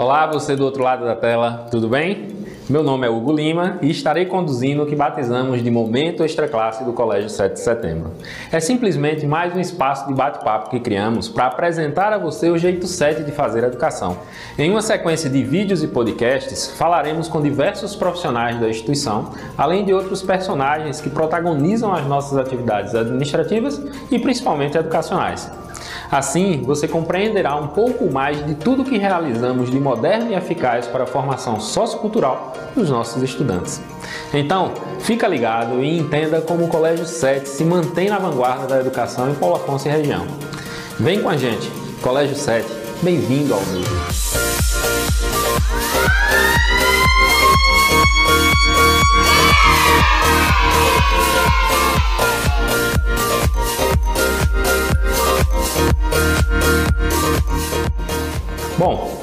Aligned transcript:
Olá, 0.00 0.26
você 0.26 0.56
do 0.56 0.64
outro 0.64 0.82
lado 0.82 1.04
da 1.04 1.14
tela, 1.14 1.66
tudo 1.70 1.86
bem? 1.86 2.28
Meu 2.70 2.82
nome 2.82 3.06
é 3.06 3.10
Hugo 3.10 3.34
Lima 3.34 3.76
e 3.82 3.90
estarei 3.90 4.24
conduzindo 4.24 4.82
o 4.82 4.86
que 4.86 4.96
batizamos 4.96 5.62
de 5.62 5.70
Momento 5.70 6.24
Extra 6.24 6.48
Classe 6.48 6.82
do 6.84 6.94
Colégio 6.94 7.28
7 7.28 7.52
de 7.52 7.60
Setembro. 7.60 8.12
É 8.50 8.58
simplesmente 8.60 9.26
mais 9.26 9.54
um 9.54 9.60
espaço 9.60 10.08
de 10.08 10.14
bate-papo 10.14 10.70
que 10.70 10.80
criamos 10.80 11.28
para 11.28 11.48
apresentar 11.48 12.14
a 12.14 12.18
você 12.18 12.48
o 12.48 12.56
jeito 12.56 12.86
7 12.86 13.24
de 13.24 13.30
fazer 13.30 13.62
educação. 13.62 14.16
Em 14.58 14.70
uma 14.70 14.80
sequência 14.80 15.28
de 15.28 15.42
vídeos 15.42 15.82
e 15.82 15.88
podcasts, 15.88 16.68
falaremos 16.78 17.28
com 17.28 17.42
diversos 17.42 17.94
profissionais 17.94 18.58
da 18.58 18.70
instituição, 18.70 19.34
além 19.58 19.84
de 19.84 19.92
outros 19.92 20.22
personagens 20.22 20.98
que 20.98 21.10
protagonizam 21.10 21.92
as 21.92 22.06
nossas 22.06 22.38
atividades 22.38 22.94
administrativas 22.94 23.78
e 24.10 24.18
principalmente 24.18 24.78
educacionais. 24.78 25.59
Assim, 26.10 26.62
você 26.64 26.88
compreenderá 26.88 27.54
um 27.54 27.68
pouco 27.68 28.10
mais 28.10 28.44
de 28.44 28.54
tudo 28.56 28.84
que 28.84 28.98
realizamos 28.98 29.70
de 29.70 29.78
moderno 29.78 30.30
e 30.30 30.34
eficaz 30.34 30.88
para 30.88 31.04
a 31.04 31.06
formação 31.06 31.60
sociocultural 31.60 32.52
dos 32.74 32.90
nossos 32.90 33.22
estudantes. 33.22 33.80
Então, 34.34 34.72
fica 34.98 35.28
ligado 35.28 35.80
e 35.80 35.98
entenda 35.98 36.40
como 36.40 36.64
o 36.64 36.68
Colégio 36.68 37.06
7 37.06 37.48
se 37.48 37.64
mantém 37.64 38.08
na 38.08 38.18
vanguarda 38.18 38.66
da 38.66 38.80
educação 38.80 39.30
em 39.30 39.34
Paulo 39.34 39.56
Afonso 39.56 39.86
e 39.86 39.90
região. 39.90 40.26
Vem 40.98 41.22
com 41.22 41.28
a 41.28 41.36
gente, 41.36 41.70
Colégio 42.02 42.34
7, 42.34 42.66
bem-vindo 43.02 43.54
ao 43.54 43.60
mundo. 43.60 44.40
Bom, 58.78 59.20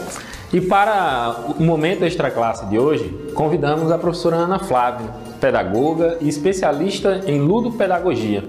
e 0.53 0.61
para 0.61 1.35
o 1.57 1.63
momento 1.63 2.05
extra 2.05 2.31
classe 2.31 2.65
de 2.67 2.79
hoje, 2.79 3.09
convidamos 3.33 3.91
a 3.91 3.97
professora 3.97 4.35
Ana 4.35 4.59
Flávia, 4.59 5.09
pedagoga 5.41 6.17
e 6.21 6.29
especialista 6.29 7.21
em 7.25 7.41
ludopedagogia. 7.41 8.43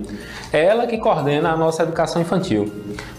É 0.53 0.65
ela 0.65 0.87
que 0.87 0.97
coordena 0.99 1.51
a 1.51 1.57
nossa 1.57 1.83
educação 1.83 2.23
infantil. 2.23 2.73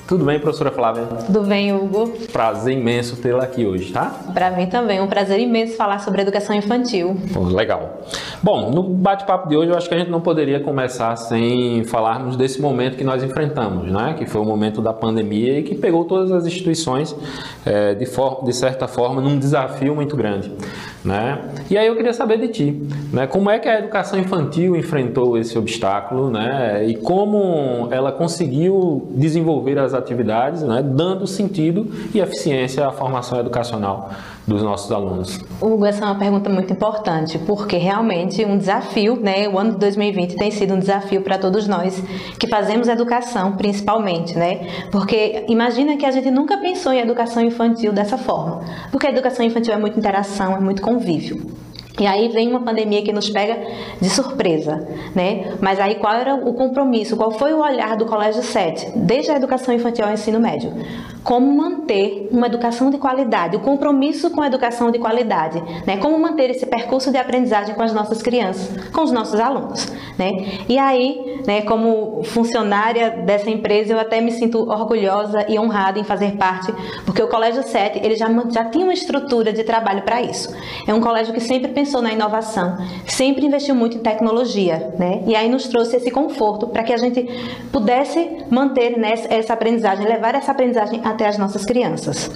Tudo 0.09 0.25
bem, 0.25 0.39
professora 0.39 0.71
Flávia? 0.71 1.05
Tudo 1.27 1.43
bem, 1.43 1.71
Hugo. 1.71 2.11
Prazer 2.33 2.75
imenso 2.75 3.15
tê-la 3.17 3.43
aqui 3.43 3.63
hoje, 3.63 3.93
tá? 3.93 4.11
Para 4.33 4.49
mim 4.49 4.65
também, 4.65 4.99
um 4.99 5.05
prazer 5.05 5.39
imenso 5.39 5.75
falar 5.75 5.99
sobre 5.99 6.23
educação 6.23 6.55
infantil. 6.55 7.15
Legal. 7.51 8.01
Bom, 8.41 8.71
no 8.71 8.81
bate-papo 8.81 9.47
de 9.47 9.55
hoje 9.55 9.69
eu 9.69 9.77
acho 9.77 9.87
que 9.87 9.93
a 9.93 9.99
gente 9.99 10.09
não 10.09 10.19
poderia 10.19 10.59
começar 10.61 11.15
sem 11.15 11.83
falarmos 11.83 12.35
desse 12.35 12.59
momento 12.59 12.97
que 12.97 13.03
nós 13.03 13.23
enfrentamos, 13.23 13.91
né? 13.91 14.15
Que 14.17 14.25
foi 14.25 14.41
o 14.41 14.45
momento 14.45 14.81
da 14.81 14.91
pandemia 14.91 15.59
e 15.59 15.61
que 15.61 15.75
pegou 15.75 16.03
todas 16.05 16.31
as 16.31 16.47
instituições 16.47 17.15
é, 17.63 17.93
de, 17.93 18.05
de 18.05 18.53
certa 18.53 18.87
forma 18.87 19.21
num 19.21 19.37
desafio 19.37 19.93
muito 19.93 20.17
grande. 20.17 20.51
Né? 21.09 21.41
E 21.71 21.75
aí 21.75 21.87
eu 21.87 21.95
queria 21.95 22.13
saber 22.13 22.37
de 22.37 22.49
ti, 22.49 22.83
né? 23.11 23.25
como 23.25 23.49
é 23.49 23.57
que 23.57 23.67
a 23.67 23.79
educação 23.79 24.19
infantil 24.19 24.75
enfrentou 24.75 25.39
esse 25.39 25.57
obstáculo 25.57 26.29
né? 26.29 26.85
e 26.85 26.93
como 26.97 27.87
ela 27.89 28.11
conseguiu 28.11 29.09
desenvolver 29.15 29.79
as 29.79 29.95
atividades, 29.95 30.61
né? 30.61 30.83
dando 30.83 31.25
sentido 31.25 31.87
e 32.13 32.19
eficiência 32.19 32.85
à 32.85 32.91
formação 32.91 33.39
educacional 33.39 34.11
dos 34.49 34.63
nossos 34.63 34.91
alunos. 34.91 35.39
Hugo, 35.61 35.85
essa 35.85 36.03
é 36.03 36.07
uma 36.07 36.15
pergunta 36.15 36.49
muito 36.49 36.73
importante, 36.73 37.37
porque 37.39 37.77
realmente 37.77 38.43
um 38.43 38.57
desafio, 38.57 39.15
né? 39.15 39.47
O 39.47 39.57
ano 39.57 39.73
de 39.73 39.77
2020 39.77 40.35
tem 40.35 40.51
sido 40.51 40.73
um 40.73 40.79
desafio 40.79 41.21
para 41.21 41.37
todos 41.37 41.67
nós 41.67 42.03
que 42.39 42.47
fazemos 42.47 42.87
educação, 42.87 43.55
principalmente, 43.55 44.37
né? 44.37 44.67
Porque 44.91 45.45
imagina 45.47 45.95
que 45.95 46.05
a 46.05 46.11
gente 46.11 46.31
nunca 46.31 46.57
pensou 46.57 46.91
em 46.91 46.99
educação 46.99 47.43
infantil 47.43 47.93
dessa 47.93 48.17
forma, 48.17 48.61
porque 48.91 49.07
a 49.07 49.11
educação 49.11 49.45
infantil 49.45 49.73
é 49.73 49.77
muita 49.77 49.99
interação, 49.99 50.55
é 50.55 50.59
muito 50.59 50.81
convívio. 50.81 51.68
E 51.99 52.07
aí 52.07 52.29
vem 52.29 52.47
uma 52.47 52.61
pandemia 52.61 53.01
que 53.01 53.11
nos 53.11 53.29
pega 53.29 53.57
de 53.99 54.09
surpresa, 54.09 54.87
né? 55.13 55.57
Mas 55.59 55.79
aí 55.79 55.95
qual 55.95 56.13
era 56.13 56.35
o 56.35 56.53
compromisso, 56.53 57.17
qual 57.17 57.31
foi 57.31 57.53
o 57.53 57.59
olhar 57.59 57.97
do 57.97 58.05
Colégio 58.05 58.41
7, 58.41 58.97
desde 58.97 59.31
a 59.31 59.35
educação 59.35 59.73
infantil 59.73 60.05
ao 60.05 60.13
ensino 60.13 60.39
médio? 60.39 60.71
Como 61.23 61.51
manter 61.51 62.29
uma 62.31 62.47
educação 62.47 62.89
de 62.89 62.97
qualidade, 62.97 63.57
o 63.57 63.59
compromisso 63.59 64.29
com 64.29 64.41
a 64.41 64.47
educação 64.47 64.89
de 64.89 64.97
qualidade, 64.97 65.61
né? 65.85 65.97
Como 65.97 66.17
manter 66.17 66.49
esse 66.49 66.65
percurso 66.65 67.11
de 67.11 67.17
aprendizagem 67.17 67.75
com 67.75 67.83
as 67.83 67.93
nossas 67.93 68.21
crianças, 68.21 68.89
com 68.91 69.01
os 69.01 69.11
nossos 69.11 69.39
alunos, 69.39 69.91
né? 70.17 70.61
E 70.69 70.77
aí, 70.79 71.41
né, 71.45 71.61
como 71.63 72.23
funcionária 72.23 73.09
dessa 73.09 73.49
empresa, 73.49 73.93
eu 73.93 73.99
até 73.99 74.21
me 74.21 74.31
sinto 74.31 74.69
orgulhosa 74.69 75.45
e 75.49 75.59
honrada 75.59 75.99
em 75.99 76.03
fazer 76.03 76.37
parte, 76.37 76.73
porque 77.05 77.21
o 77.21 77.27
Colégio 77.27 77.63
7, 77.63 77.99
ele 78.03 78.15
já, 78.15 78.27
já 78.49 78.65
tinha 78.65 78.85
uma 78.85 78.93
estrutura 78.93 79.51
de 79.51 79.63
trabalho 79.63 80.03
para 80.03 80.21
isso. 80.21 80.55
É 80.87 80.93
um 80.93 81.01
colégio 81.01 81.33
que 81.33 81.41
sempre 81.41 81.71
pensou 81.71 81.88
pensou 81.89 82.03
na 82.03 82.13
inovação, 82.13 82.77
sempre 83.07 83.47
investiu 83.47 83.73
muito 83.73 83.97
em 83.97 84.01
tecnologia, 84.01 84.93
né? 84.99 85.23
E 85.25 85.35
aí 85.35 85.49
nos 85.49 85.67
trouxe 85.67 85.97
esse 85.97 86.11
conforto 86.11 86.67
para 86.67 86.83
que 86.83 86.93
a 86.93 86.97
gente 86.97 87.27
pudesse 87.71 88.45
manter 88.51 88.95
nessa, 88.95 89.33
essa 89.33 89.53
aprendizagem, 89.53 90.05
levar 90.05 90.35
essa 90.35 90.51
aprendizagem 90.51 91.01
até 91.03 91.27
as 91.27 91.39
nossas 91.39 91.65
crianças. 91.65 92.29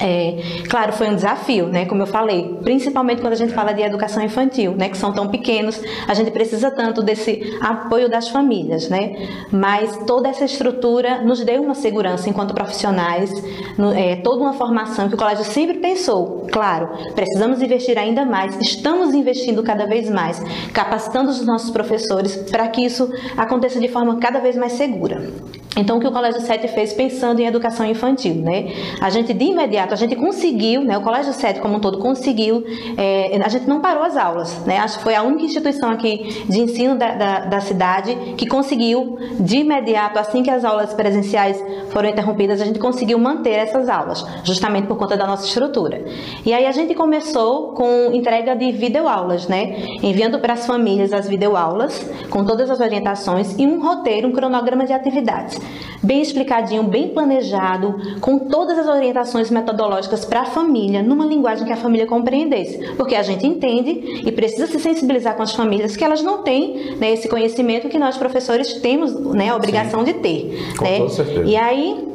É, 0.00 0.62
claro, 0.68 0.92
foi 0.92 1.10
um 1.10 1.14
desafio, 1.14 1.66
né? 1.66 1.84
Como 1.84 2.02
eu 2.02 2.06
falei, 2.06 2.56
principalmente 2.62 3.20
quando 3.20 3.34
a 3.34 3.36
gente 3.36 3.52
fala 3.52 3.72
de 3.72 3.82
educação 3.82 4.22
infantil, 4.22 4.72
né? 4.72 4.88
Que 4.88 4.96
são 4.96 5.12
tão 5.12 5.28
pequenos, 5.28 5.80
a 6.08 6.14
gente 6.14 6.30
precisa 6.30 6.70
tanto 6.70 7.02
desse 7.02 7.58
apoio 7.60 8.08
das 8.08 8.28
famílias, 8.28 8.88
né? 8.88 9.28
Mas 9.52 9.98
toda 10.06 10.28
essa 10.28 10.44
estrutura 10.44 11.22
nos 11.22 11.44
deu 11.44 11.62
uma 11.62 11.74
segurança 11.74 12.30
enquanto 12.30 12.54
profissionais, 12.54 13.30
no, 13.76 13.92
é, 13.92 14.16
toda 14.16 14.42
uma 14.42 14.54
formação 14.54 15.08
que 15.08 15.14
o 15.14 15.18
colégio 15.18 15.44
sempre 15.44 15.78
pensou. 15.78 16.46
Claro, 16.50 16.88
precisamos 17.14 17.60
investir 17.60 17.98
ainda 17.98 18.24
mais, 18.24 18.58
estamos 18.58 19.14
investindo 19.14 19.62
cada 19.62 19.86
vez 19.86 20.08
mais, 20.08 20.42
capacitando 20.72 21.30
os 21.30 21.44
nossos 21.44 21.70
professores 21.70 22.36
para 22.50 22.66
que 22.68 22.84
isso 22.84 23.12
aconteça 23.36 23.78
de 23.78 23.88
forma 23.88 24.18
cada 24.18 24.40
vez 24.40 24.56
mais 24.56 24.72
segura. 24.72 25.30
Então, 25.76 25.98
o 25.98 26.00
que 26.00 26.06
o 26.06 26.12
Colégio 26.12 26.40
7 26.40 26.66
fez 26.68 26.92
pensando 26.92 27.40
em 27.40 27.46
educação 27.46 27.86
infantil, 27.86 28.34
né? 28.34 28.72
A 29.00 29.08
gente 29.08 29.32
de 29.32 29.44
imediato, 29.44 29.89
a 29.94 29.96
gente 29.96 30.16
conseguiu, 30.16 30.82
né? 30.82 30.96
O 30.96 31.02
Colégio 31.02 31.32
7 31.32 31.60
como 31.60 31.76
um 31.76 31.80
todo 31.80 31.98
conseguiu, 31.98 32.64
é, 32.96 33.40
a 33.42 33.48
gente 33.48 33.66
não 33.66 33.80
parou 33.80 34.02
as 34.02 34.16
aulas, 34.16 34.58
né? 34.64 34.78
Acho 34.78 34.98
que 34.98 35.04
foi 35.04 35.14
a 35.14 35.22
única 35.22 35.44
instituição 35.44 35.90
aqui 35.90 36.44
de 36.48 36.60
ensino 36.60 36.96
da, 36.96 37.14
da, 37.14 37.40
da, 37.40 37.60
cidade 37.60 38.14
que 38.36 38.46
conseguiu 38.46 39.18
de 39.38 39.58
imediato, 39.58 40.18
assim 40.18 40.42
que 40.42 40.50
as 40.50 40.64
aulas 40.64 40.94
presenciais 40.94 41.62
foram 41.90 42.08
interrompidas, 42.08 42.60
a 42.60 42.64
gente 42.64 42.78
conseguiu 42.78 43.18
manter 43.18 43.50
essas 43.50 43.88
aulas, 43.88 44.24
justamente 44.44 44.86
por 44.86 44.96
conta 44.96 45.16
da 45.16 45.26
nossa 45.26 45.46
estrutura. 45.46 46.04
E 46.44 46.52
aí 46.52 46.66
a 46.66 46.72
gente 46.72 46.94
começou 46.94 47.72
com 47.72 48.10
entrega 48.12 48.54
de 48.54 48.72
videoaulas, 48.72 49.46
né? 49.48 49.76
Enviando 50.02 50.38
para 50.38 50.54
as 50.54 50.66
famílias 50.66 51.12
as 51.12 51.28
videoaulas, 51.28 52.08
com 52.30 52.44
todas 52.44 52.70
as 52.70 52.80
orientações 52.80 53.58
e 53.58 53.66
um 53.66 53.80
roteiro, 53.80 54.28
um 54.28 54.32
cronograma 54.32 54.84
de 54.84 54.92
atividades 54.92 55.60
bem 56.02 56.22
explicadinho, 56.22 56.82
bem 56.82 57.08
planejado, 57.08 58.18
com 58.20 58.38
todas 58.38 58.78
as 58.78 58.86
orientações 58.86 59.50
metodológicas 59.50 59.79
para 60.28 60.42
a 60.42 60.44
família, 60.44 61.02
numa 61.02 61.24
linguagem 61.24 61.66
que 61.66 61.72
a 61.72 61.76
família 61.76 62.06
compreendesse. 62.06 62.78
Porque 62.96 63.14
a 63.14 63.22
gente 63.22 63.46
entende 63.46 64.22
e 64.24 64.32
precisa 64.32 64.66
se 64.66 64.78
sensibilizar 64.78 65.36
com 65.36 65.42
as 65.42 65.54
famílias 65.54 65.96
que 65.96 66.04
elas 66.04 66.22
não 66.22 66.42
têm 66.42 66.96
né, 66.96 67.12
esse 67.12 67.28
conhecimento 67.28 67.88
que 67.88 67.98
nós 67.98 68.16
professores 68.16 68.74
temos 68.74 69.12
né, 69.34 69.50
a 69.50 69.56
obrigação 69.56 70.00
Sim. 70.00 70.06
de 70.06 70.14
ter. 70.14 70.74
Com 70.76 70.84
né? 70.84 71.08
certeza. 71.08 71.44
E 71.44 71.56
aí 71.56 72.10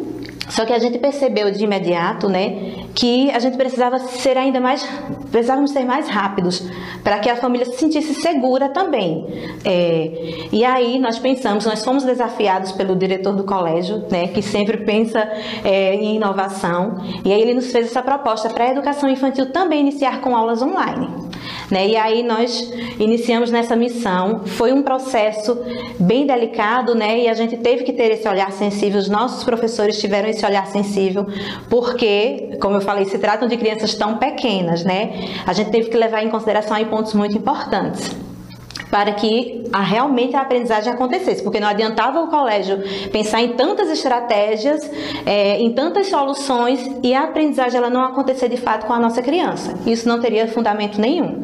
só 0.50 0.64
que 0.66 0.74
a 0.74 0.80
gente 0.80 1.00
percebeu 1.00 1.52
de 1.52 1.64
imediato, 1.64 2.30
né, 2.30 2.85
que 2.96 3.30
a 3.32 3.40
gente 3.40 3.58
precisava 3.58 4.00
ser 4.00 4.38
ainda 4.38 4.62
mais, 4.62 4.88
precisávamos 5.30 5.72
ser 5.72 5.84
mais 5.84 6.08
rápidos 6.08 6.64
para 7.04 7.20
que 7.20 7.30
a 7.30 7.36
família 7.36 7.66
se 7.66 7.78
sentisse 7.78 8.16
segura 8.16 8.70
também. 8.70 9.28
É, 9.66 10.48
e 10.52 10.64
aí 10.64 10.98
nós 10.98 11.20
pensamos, 11.20 11.66
nós 11.66 11.84
fomos 11.84 12.06
desafiados 12.06 12.72
pelo 12.72 12.96
diretor 12.96 13.36
do 13.36 13.44
colégio, 13.44 14.06
né, 14.10 14.30
que 14.30 14.42
sempre 14.42 14.78
pensa 14.78 15.30
é, 15.64 15.94
em 15.96 16.16
inovação, 16.16 16.96
e 17.24 17.34
aí 17.34 17.42
ele 17.42 17.54
nos 17.54 17.70
fez 17.72 17.88
essa 17.88 18.02
proposta 18.02 18.50
para 18.50 18.64
a 18.64 18.72
educação 18.72 19.10
infantil 19.10 19.52
também 19.52 19.82
iniciar 19.82 20.22
com 20.22 20.36
aulas 20.36 20.62
online. 20.62 21.26
Né? 21.70 21.90
E 21.90 21.98
aí 21.98 22.24
nós 22.24 22.72
iniciamos 23.00 23.52
nessa 23.52 23.76
missão. 23.76 24.42
Foi 24.46 24.72
um 24.72 24.84
processo 24.84 25.58
bem 26.00 26.26
delicado, 26.26 26.94
né? 26.94 27.22
E 27.22 27.28
a 27.28 27.34
gente 27.34 27.58
teve 27.58 27.84
que 27.84 27.94
ter 27.94 28.12
esse 28.12 28.28
olhar 28.28 28.52
sensível. 28.52 29.00
Os 29.00 29.10
nossos 29.10 29.44
professores 29.44 30.00
tiveram 30.00 30.30
esse 30.30 30.46
olhar 30.46 30.68
sensível, 30.68 31.26
porque, 31.70 32.58
como 32.62 32.76
eu 32.76 32.82
falei, 32.86 33.06
se 33.06 33.18
tratam 33.18 33.48
de 33.48 33.58
crianças 33.58 33.96
tão 33.96 34.18
pequenas, 34.18 34.84
né? 34.84 35.28
A 35.46 35.54
gente 35.54 35.72
teve 35.72 35.90
que 35.90 35.98
levar 35.98 36.24
em 36.24 36.30
consideração 36.30 36.78
aí 36.78 36.86
pontos 36.86 37.14
muito 37.14 37.38
importantes 37.38 38.16
para 38.96 39.12
que 39.12 39.64
a, 39.74 39.82
realmente 39.82 40.38
a 40.38 40.42
aprendizagem 40.42 40.94
acontecesse, 40.94 41.44
porque 41.44 41.60
não 41.60 41.68
adiantava 41.68 42.22
o 42.22 42.28
colégio 42.28 42.82
pensar 43.12 43.42
em 43.42 43.50
tantas 43.54 43.90
estratégias, 43.90 44.90
é, 45.26 45.60
em 45.60 45.74
tantas 45.74 46.08
soluções 46.08 46.80
e 47.04 47.14
a 47.14 47.24
aprendizagem 47.24 47.78
ela 47.78 47.90
não 47.90 48.02
acontecer 48.06 48.48
de 48.48 48.56
fato 48.56 48.86
com 48.86 48.94
a 48.94 49.00
nossa 49.00 49.22
criança. 49.22 49.74
Isso 49.86 50.08
não 50.08 50.22
teria 50.22 50.48
fundamento 50.48 51.00
nenhum. 51.00 51.44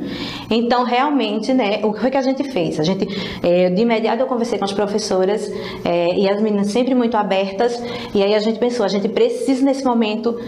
Então, 0.49 0.85
realmente, 0.85 1.53
né, 1.53 1.81
o 1.83 1.91
que 1.91 2.15
a 2.15 2.21
gente 2.21 2.43
fez? 2.51 2.79
A 2.79 2.83
gente, 2.83 3.05
é, 3.43 3.69
de 3.69 3.81
imediato 3.81 4.21
eu 4.21 4.27
conversei 4.27 4.57
com 4.57 4.63
as 4.65 4.73
professoras 4.73 5.51
é, 5.83 6.15
e 6.15 6.29
as 6.29 6.41
meninas 6.41 6.67
sempre 6.67 6.95
muito 6.95 7.17
abertas, 7.17 7.77
e 8.13 8.23
aí 8.23 8.33
a 8.33 8.39
gente 8.39 8.59
pensou, 8.59 8.85
a 8.85 8.89
gente 8.89 9.09
precisa 9.09 9.63
nesse 9.65 9.83
momento 9.83 10.39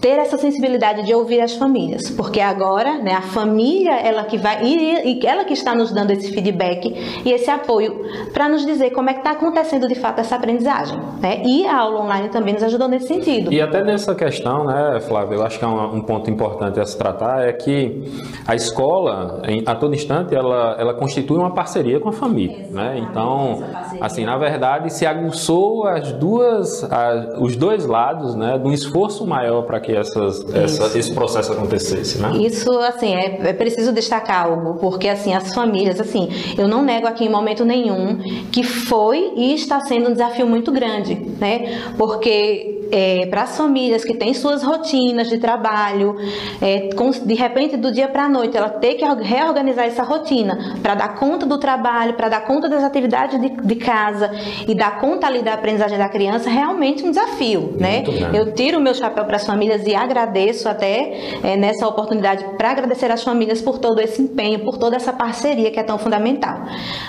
ter 0.00 0.18
essa 0.18 0.36
sensibilidade 0.36 1.04
de 1.04 1.14
ouvir 1.14 1.40
as 1.40 1.54
famílias, 1.54 2.10
porque 2.10 2.40
agora, 2.40 2.98
né, 2.98 3.12
a 3.12 3.22
família 3.22 3.92
ela 4.00 4.24
que 4.24 4.36
vai 4.36 4.64
e 4.64 5.26
ela 5.26 5.44
que 5.44 5.52
está 5.52 5.74
nos 5.74 5.92
dando 5.92 6.10
esse 6.10 6.32
feedback 6.32 7.22
e 7.24 7.32
esse 7.32 7.50
apoio 7.50 8.04
para 8.32 8.48
nos 8.48 8.64
dizer 8.64 8.90
como 8.90 9.10
é 9.10 9.12
que 9.12 9.20
está 9.20 9.32
acontecendo 9.32 9.88
de 9.88 9.94
fato 9.94 10.20
essa 10.20 10.36
aprendizagem, 10.36 10.98
né? 11.20 11.42
E 11.44 11.66
a 11.66 11.78
aula 11.78 12.02
online 12.02 12.28
também 12.28 12.54
nos 12.54 12.62
ajudou 12.62 12.88
nesse 12.88 13.08
sentido. 13.08 13.52
E 13.52 13.60
até 13.60 13.82
nessa 13.82 14.14
questão, 14.14 14.64
né, 14.64 15.00
Flávio, 15.00 15.38
eu 15.38 15.44
acho 15.44 15.58
que 15.58 15.64
é 15.64 15.68
um, 15.68 15.96
um 15.96 16.02
ponto 16.02 16.30
importante 16.30 16.80
a 16.80 16.84
se 16.84 16.96
tratar 16.96 17.48
é 17.48 17.52
que 17.52 18.04
a 18.46 18.54
escola, 18.54 19.42
em, 19.46 19.62
a 19.66 19.74
todo 19.74 19.94
instante, 19.94 20.34
ela, 20.34 20.76
ela 20.78 20.94
constitui 20.94 21.38
uma 21.38 21.54
parceria 21.54 22.00
com 22.00 22.08
a 22.08 22.12
família, 22.12 22.66
né? 22.70 22.98
Então, 22.98 23.62
assim, 24.00 24.24
na 24.24 24.36
verdade, 24.36 24.92
se 24.92 25.06
aguçou 25.06 25.86
as 25.86 26.12
duas, 26.12 26.84
as, 26.84 27.38
os 27.40 27.56
dois 27.56 27.86
lados, 27.86 28.34
né, 28.34 28.58
de 28.58 28.66
um 28.66 28.72
esforço 28.72 29.26
maior 29.26 29.62
para 29.68 29.80
que 29.80 29.94
essas, 29.94 30.42
essa, 30.54 30.98
esse 30.98 31.12
processo 31.12 31.52
acontecesse, 31.52 32.18
né? 32.18 32.38
Isso, 32.38 32.70
assim, 32.78 33.14
é, 33.14 33.50
é 33.50 33.52
preciso 33.52 33.92
destacar 33.92 34.46
algo, 34.46 34.78
porque, 34.80 35.06
assim, 35.06 35.34
as 35.34 35.54
famílias, 35.54 36.00
assim, 36.00 36.30
eu 36.56 36.66
não 36.66 36.82
nego 36.82 37.06
aqui 37.06 37.26
em 37.26 37.28
momento 37.28 37.66
nenhum 37.66 38.18
que 38.50 38.62
foi 38.62 39.34
e 39.36 39.52
está 39.52 39.78
sendo 39.80 40.08
um 40.08 40.12
desafio 40.12 40.46
muito 40.46 40.72
grande, 40.72 41.16
né? 41.38 41.82
Porque 41.98 42.77
é, 42.90 43.26
para 43.26 43.42
as 43.42 43.56
famílias 43.56 44.04
que 44.04 44.14
têm 44.14 44.34
suas 44.34 44.62
rotinas 44.62 45.28
de 45.28 45.38
trabalho, 45.38 46.16
é, 46.60 46.90
com, 46.94 47.10
de 47.10 47.34
repente 47.34 47.76
do 47.76 47.92
dia 47.92 48.08
para 48.08 48.24
a 48.24 48.28
noite 48.28 48.56
ela 48.56 48.68
ter 48.68 48.94
que 48.94 49.04
reorganizar 49.04 49.86
essa 49.86 50.02
rotina 50.02 50.76
para 50.82 50.94
dar 50.94 51.14
conta 51.16 51.46
do 51.46 51.58
trabalho, 51.58 52.14
para 52.14 52.28
dar 52.28 52.40
conta 52.42 52.68
das 52.68 52.82
atividades 52.82 53.40
de, 53.40 53.48
de, 53.48 53.74
casa 53.76 54.30
e 54.66 54.74
dar 54.74 55.00
conta 55.00 55.26
ali 55.26 55.42
da 55.42 55.54
aprendizagem 55.54 55.98
da 55.98 56.08
criança, 56.08 56.50
realmente 56.50 57.04
um 57.04 57.10
desafio, 57.10 57.76
né? 57.78 58.02
Eu 58.32 58.52
tiro 58.52 58.78
o 58.78 58.80
meu 58.80 58.94
chapéu 58.94 59.24
para 59.24 59.36
as 59.36 59.46
famílias 59.46 59.86
e 59.86 59.94
agradeço 59.94 60.68
até 60.68 61.38
é, 61.42 61.56
nessa 61.56 61.86
oportunidade 61.86 62.44
para 62.56 62.70
agradecer 62.70 63.10
às 63.10 63.22
famílias 63.22 63.60
por 63.60 63.78
todo 63.78 64.00
esse 64.00 64.20
empenho, 64.22 64.64
por 64.64 64.78
toda 64.78 64.96
essa 64.96 65.12
parceria 65.12 65.70
que 65.70 65.78
é 65.78 65.82
tão 65.82 65.98
fundamental. 65.98 66.62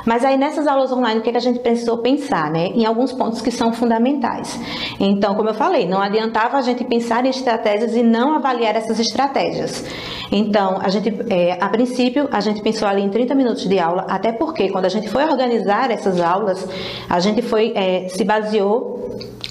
Mas 0.05 0.23
aí 0.23 0.37
nessas 0.37 0.67
aulas 0.67 0.91
online 0.91 1.19
o 1.19 1.23
que, 1.23 1.29
é 1.29 1.31
que 1.31 1.37
a 1.37 1.41
gente 1.41 1.59
precisou 1.59 1.99
pensar, 1.99 2.51
né? 2.51 2.67
Em 2.67 2.85
alguns 2.85 3.11
pontos 3.11 3.41
que 3.41 3.51
são 3.51 3.73
fundamentais. 3.73 4.59
Então, 4.99 5.35
como 5.35 5.49
eu 5.49 5.53
falei 5.53 5.68
falei, 5.69 5.87
não 5.87 6.01
adiantava 6.01 6.57
a 6.57 6.61
gente 6.61 6.83
pensar 6.83 7.25
em 7.25 7.29
estratégias 7.29 7.95
e 7.95 8.01
não 8.01 8.33
avaliar 8.33 8.75
essas 8.75 8.99
estratégias. 8.99 9.83
Então, 10.31 10.79
a 10.81 10.89
gente, 10.89 11.15
é, 11.29 11.57
a 11.59 11.69
princípio, 11.69 12.27
a 12.31 12.39
gente 12.39 12.61
pensou 12.61 12.87
ali 12.87 13.01
em 13.01 13.09
30 13.09 13.35
minutos 13.35 13.67
de 13.67 13.79
aula, 13.79 14.05
até 14.09 14.31
porque 14.31 14.69
quando 14.69 14.85
a 14.85 14.89
gente 14.89 15.07
foi 15.09 15.23
organizar 15.25 15.91
essas 15.91 16.19
aulas, 16.19 16.67
a 17.09 17.19
gente 17.19 17.41
foi 17.41 17.71
é, 17.75 18.07
se 18.09 18.23
baseou 18.23 18.99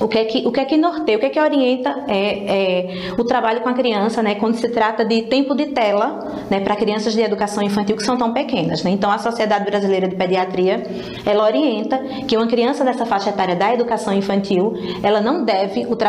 o 0.00 0.06
que 0.06 0.18
é 0.18 0.24
que, 0.24 0.46
o 0.46 0.52
que, 0.52 0.60
é 0.60 0.64
que 0.64 0.76
norteia, 0.76 1.16
o 1.16 1.20
que 1.20 1.26
é 1.26 1.30
que 1.30 1.40
orienta 1.40 2.04
é, 2.06 3.08
é, 3.08 3.12
o 3.18 3.24
trabalho 3.24 3.60
com 3.62 3.68
a 3.68 3.74
criança, 3.74 4.22
né, 4.22 4.36
quando 4.36 4.54
se 4.54 4.68
trata 4.68 5.04
de 5.04 5.22
tempo 5.22 5.54
de 5.54 5.66
tela, 5.66 6.44
né, 6.48 6.60
para 6.60 6.76
crianças 6.76 7.14
de 7.14 7.20
educação 7.20 7.62
infantil 7.62 7.96
que 7.96 8.04
são 8.04 8.16
tão 8.16 8.32
pequenas. 8.32 8.82
Né? 8.84 8.92
Então, 8.92 9.10
a 9.10 9.18
Sociedade 9.18 9.64
Brasileira 9.64 10.06
de 10.08 10.14
Pediatria, 10.14 10.84
ela 11.26 11.44
orienta 11.44 11.98
que 12.28 12.36
uma 12.36 12.46
criança 12.46 12.84
dessa 12.84 13.04
faixa 13.04 13.30
etária 13.30 13.56
da 13.56 13.74
educação 13.74 14.12
infantil, 14.12 14.74
ela 15.02 15.20
não 15.20 15.44
deve 15.44 15.84
ultrapassar 15.86 16.07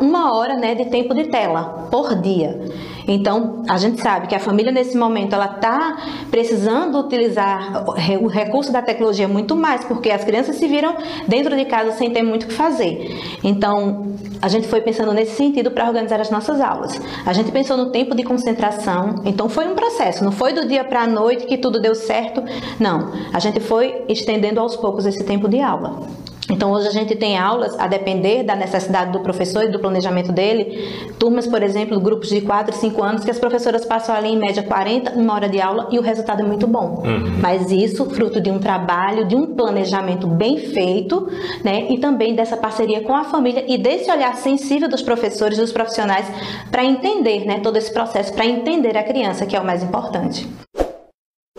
uma 0.00 0.34
hora 0.34 0.56
né, 0.56 0.74
de 0.74 0.86
tempo 0.86 1.14
de 1.14 1.24
tela 1.24 1.88
por 1.90 2.14
dia. 2.14 2.60
Então, 3.06 3.62
a 3.68 3.76
gente 3.76 4.00
sabe 4.00 4.26
que 4.26 4.34
a 4.34 4.40
família 4.40 4.72
nesse 4.72 4.96
momento 4.96 5.34
ela 5.34 5.46
está 5.46 5.98
precisando 6.30 6.98
utilizar 6.98 7.84
o 8.20 8.26
recurso 8.26 8.72
da 8.72 8.80
tecnologia 8.80 9.28
muito 9.28 9.54
mais, 9.54 9.84
porque 9.84 10.10
as 10.10 10.24
crianças 10.24 10.56
se 10.56 10.66
viram 10.66 10.96
dentro 11.28 11.54
de 11.54 11.64
casa 11.66 11.92
sem 11.92 12.10
ter 12.10 12.22
muito 12.22 12.44
o 12.44 12.46
que 12.48 12.54
fazer. 12.54 13.20
Então, 13.42 14.14
a 14.40 14.48
gente 14.48 14.66
foi 14.68 14.80
pensando 14.80 15.12
nesse 15.12 15.36
sentido 15.36 15.70
para 15.70 15.86
organizar 15.86 16.20
as 16.20 16.30
nossas 16.30 16.60
aulas. 16.60 16.98
A 17.24 17.32
gente 17.32 17.52
pensou 17.52 17.76
no 17.76 17.90
tempo 17.90 18.14
de 18.14 18.22
concentração, 18.22 19.16
então 19.24 19.48
foi 19.48 19.66
um 19.68 19.74
processo, 19.74 20.24
não 20.24 20.32
foi 20.32 20.52
do 20.52 20.66
dia 20.66 20.84
para 20.84 21.02
a 21.02 21.06
noite 21.06 21.46
que 21.46 21.58
tudo 21.58 21.80
deu 21.80 21.94
certo, 21.94 22.42
não. 22.80 23.12
A 23.32 23.38
gente 23.38 23.60
foi 23.60 24.02
estendendo 24.08 24.60
aos 24.60 24.76
poucos 24.76 25.06
esse 25.06 25.24
tempo 25.24 25.48
de 25.48 25.60
aula. 25.60 26.23
Então, 26.50 26.72
hoje 26.72 26.88
a 26.88 26.90
gente 26.90 27.16
tem 27.16 27.38
aulas, 27.38 27.78
a 27.78 27.86
depender 27.86 28.42
da 28.42 28.54
necessidade 28.54 29.12
do 29.12 29.20
professor 29.20 29.64
e 29.64 29.68
do 29.68 29.78
planejamento 29.78 30.30
dele, 30.30 31.08
turmas, 31.18 31.46
por 31.46 31.62
exemplo, 31.62 31.98
grupos 32.00 32.28
de 32.28 32.40
4 32.42 32.74
e 32.74 32.78
5 32.78 33.02
anos, 33.02 33.24
que 33.24 33.30
as 33.30 33.38
professoras 33.38 33.84
passam 33.84 34.14
ali 34.14 34.28
em 34.28 34.38
média 34.38 34.62
40, 34.62 35.12
uma 35.12 35.34
hora 35.34 35.48
de 35.48 35.60
aula 35.60 35.88
e 35.90 35.98
o 35.98 36.02
resultado 36.02 36.42
é 36.42 36.44
muito 36.44 36.66
bom. 36.66 37.02
Uhum. 37.04 37.38
Mas 37.40 37.70
isso 37.70 38.04
fruto 38.10 38.40
de 38.40 38.50
um 38.50 38.58
trabalho, 38.58 39.26
de 39.26 39.34
um 39.34 39.54
planejamento 39.54 40.26
bem 40.26 40.58
feito, 40.58 41.28
né? 41.62 41.86
E 41.90 41.98
também 41.98 42.34
dessa 42.34 42.56
parceria 42.56 43.00
com 43.02 43.14
a 43.14 43.24
família 43.24 43.64
e 43.66 43.78
desse 43.78 44.10
olhar 44.10 44.34
sensível 44.36 44.88
dos 44.88 45.02
professores, 45.02 45.56
dos 45.56 45.72
profissionais, 45.72 46.26
para 46.70 46.84
entender 46.84 47.46
né, 47.46 47.60
todo 47.60 47.76
esse 47.76 47.92
processo, 47.92 48.32
para 48.34 48.44
entender 48.44 48.96
a 48.96 49.02
criança, 49.02 49.46
que 49.46 49.56
é 49.56 49.60
o 49.60 49.64
mais 49.64 49.82
importante. 49.82 50.46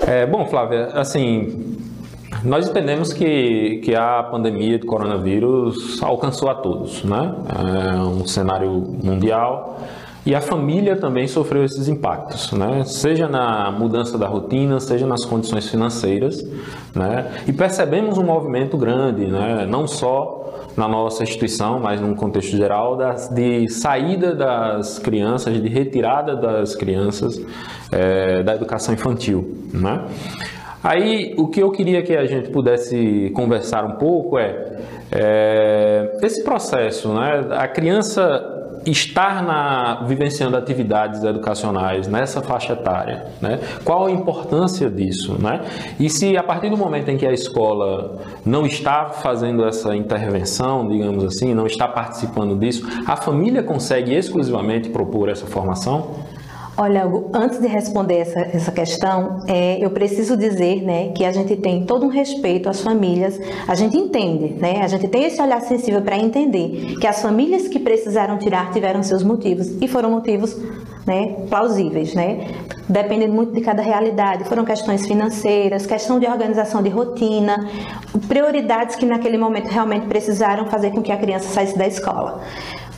É, 0.05 0.25
bom, 0.25 0.45
Flávia, 0.45 0.87
assim, 0.93 1.77
nós 2.43 2.67
entendemos 2.67 3.13
que, 3.13 3.81
que 3.83 3.95
a 3.95 4.23
pandemia 4.23 4.77
do 4.77 4.85
coronavírus 4.85 6.01
alcançou 6.01 6.49
a 6.49 6.55
todos, 6.55 7.03
né? 7.03 7.33
É 7.93 7.97
um 7.99 8.25
cenário 8.25 8.71
mundial 9.03 9.79
e 10.25 10.33
a 10.33 10.41
família 10.41 10.95
também 10.95 11.27
sofreu 11.27 11.63
esses 11.63 11.87
impactos, 11.87 12.51
né? 12.51 12.83
Seja 12.83 13.27
na 13.27 13.71
mudança 13.71 14.17
da 14.17 14.27
rotina, 14.27 14.79
seja 14.79 15.05
nas 15.05 15.23
condições 15.23 15.69
financeiras, 15.69 16.43
né? 16.95 17.31
E 17.47 17.53
percebemos 17.53 18.17
um 18.17 18.23
movimento 18.23 18.75
grande, 18.75 19.27
né? 19.27 19.67
Não 19.69 19.87
só 19.87 20.71
na 20.75 20.87
nossa 20.87 21.21
instituição, 21.21 21.79
mas 21.79 22.01
num 22.01 22.15
contexto 22.15 22.57
geral, 22.57 22.97
das, 22.97 23.29
de 23.29 23.69
saída 23.69 24.33
das 24.33 24.97
crianças, 24.97 25.61
de 25.61 25.69
retirada 25.69 26.35
das 26.35 26.75
crianças 26.75 27.39
é, 27.91 28.41
da 28.41 28.55
educação 28.55 28.95
infantil, 28.95 29.55
né? 29.71 30.05
Aí, 30.85 31.33
o 31.35 31.47
que 31.47 31.59
eu 31.59 31.71
queria 31.71 32.03
que 32.03 32.15
a 32.15 32.25
gente 32.25 32.51
pudesse 32.51 33.31
conversar 33.33 33.83
um 33.83 33.93
pouco 33.93 34.37
é, 34.37 34.83
é 35.11 36.11
esse 36.21 36.43
processo, 36.43 37.11
né? 37.11 37.47
A 37.49 37.67
criança 37.67 38.51
estar 38.85 39.43
na, 39.43 40.03
vivenciando 40.05 40.55
atividades 40.55 41.23
educacionais 41.23 42.07
nessa 42.07 42.39
faixa 42.43 42.73
etária, 42.73 43.25
né? 43.41 43.59
Qual 43.83 44.05
a 44.05 44.11
importância 44.11 44.87
disso, 44.87 45.35
né? 45.41 45.61
E 45.99 46.07
se 46.07 46.37
a 46.37 46.43
partir 46.43 46.69
do 46.69 46.77
momento 46.77 47.09
em 47.09 47.17
que 47.17 47.25
a 47.25 47.33
escola 47.33 48.19
não 48.45 48.63
está 48.63 49.05
fazendo 49.05 49.65
essa 49.65 49.95
intervenção, 49.95 50.87
digamos 50.87 51.23
assim, 51.23 51.51
não 51.55 51.65
está 51.65 51.87
participando 51.87 52.55
disso, 52.59 52.87
a 53.07 53.15
família 53.15 53.63
consegue 53.63 54.13
exclusivamente 54.13 54.89
propor 54.89 55.29
essa 55.29 55.47
formação? 55.47 56.11
Olha, 56.77 57.09
antes 57.33 57.61
de 57.61 57.67
responder 57.67 58.17
essa, 58.17 58.39
essa 58.39 58.71
questão, 58.71 59.45
é, 59.47 59.77
eu 59.79 59.89
preciso 59.91 60.35
dizer 60.35 60.83
né, 60.83 61.07
que 61.15 61.23
a 61.23 61.31
gente 61.31 61.55
tem 61.55 61.85
todo 61.85 62.05
um 62.05 62.09
respeito 62.09 62.67
às 62.67 62.81
famílias, 62.81 63.39
a 63.65 63.73
gente 63.75 63.97
entende, 63.97 64.55
né, 64.55 64.81
a 64.81 64.87
gente 64.87 65.07
tem 65.07 65.23
esse 65.23 65.41
olhar 65.41 65.61
sensível 65.61 66.01
para 66.01 66.17
entender 66.17 66.97
que 66.99 67.07
as 67.07 67.21
famílias 67.21 67.69
que 67.69 67.79
precisaram 67.79 68.37
tirar 68.37 68.73
tiveram 68.73 69.01
seus 69.03 69.23
motivos 69.23 69.67
e 69.81 69.87
foram 69.87 70.11
motivos 70.11 70.57
né, 71.07 71.37
plausíveis, 71.49 72.13
né, 72.13 72.45
dependendo 72.89 73.33
muito 73.33 73.53
de 73.53 73.61
cada 73.61 73.81
realidade. 73.81 74.43
Foram 74.43 74.65
questões 74.65 75.07
financeiras, 75.07 75.85
questão 75.85 76.19
de 76.19 76.25
organização 76.25 76.83
de 76.83 76.89
rotina, 76.89 77.69
prioridades 78.27 78.97
que 78.97 79.05
naquele 79.05 79.37
momento 79.37 79.67
realmente 79.67 80.07
precisaram 80.07 80.65
fazer 80.65 80.91
com 80.91 81.01
que 81.01 81.11
a 81.11 81.17
criança 81.17 81.47
saísse 81.47 81.77
da 81.77 81.87
escola. 81.87 82.41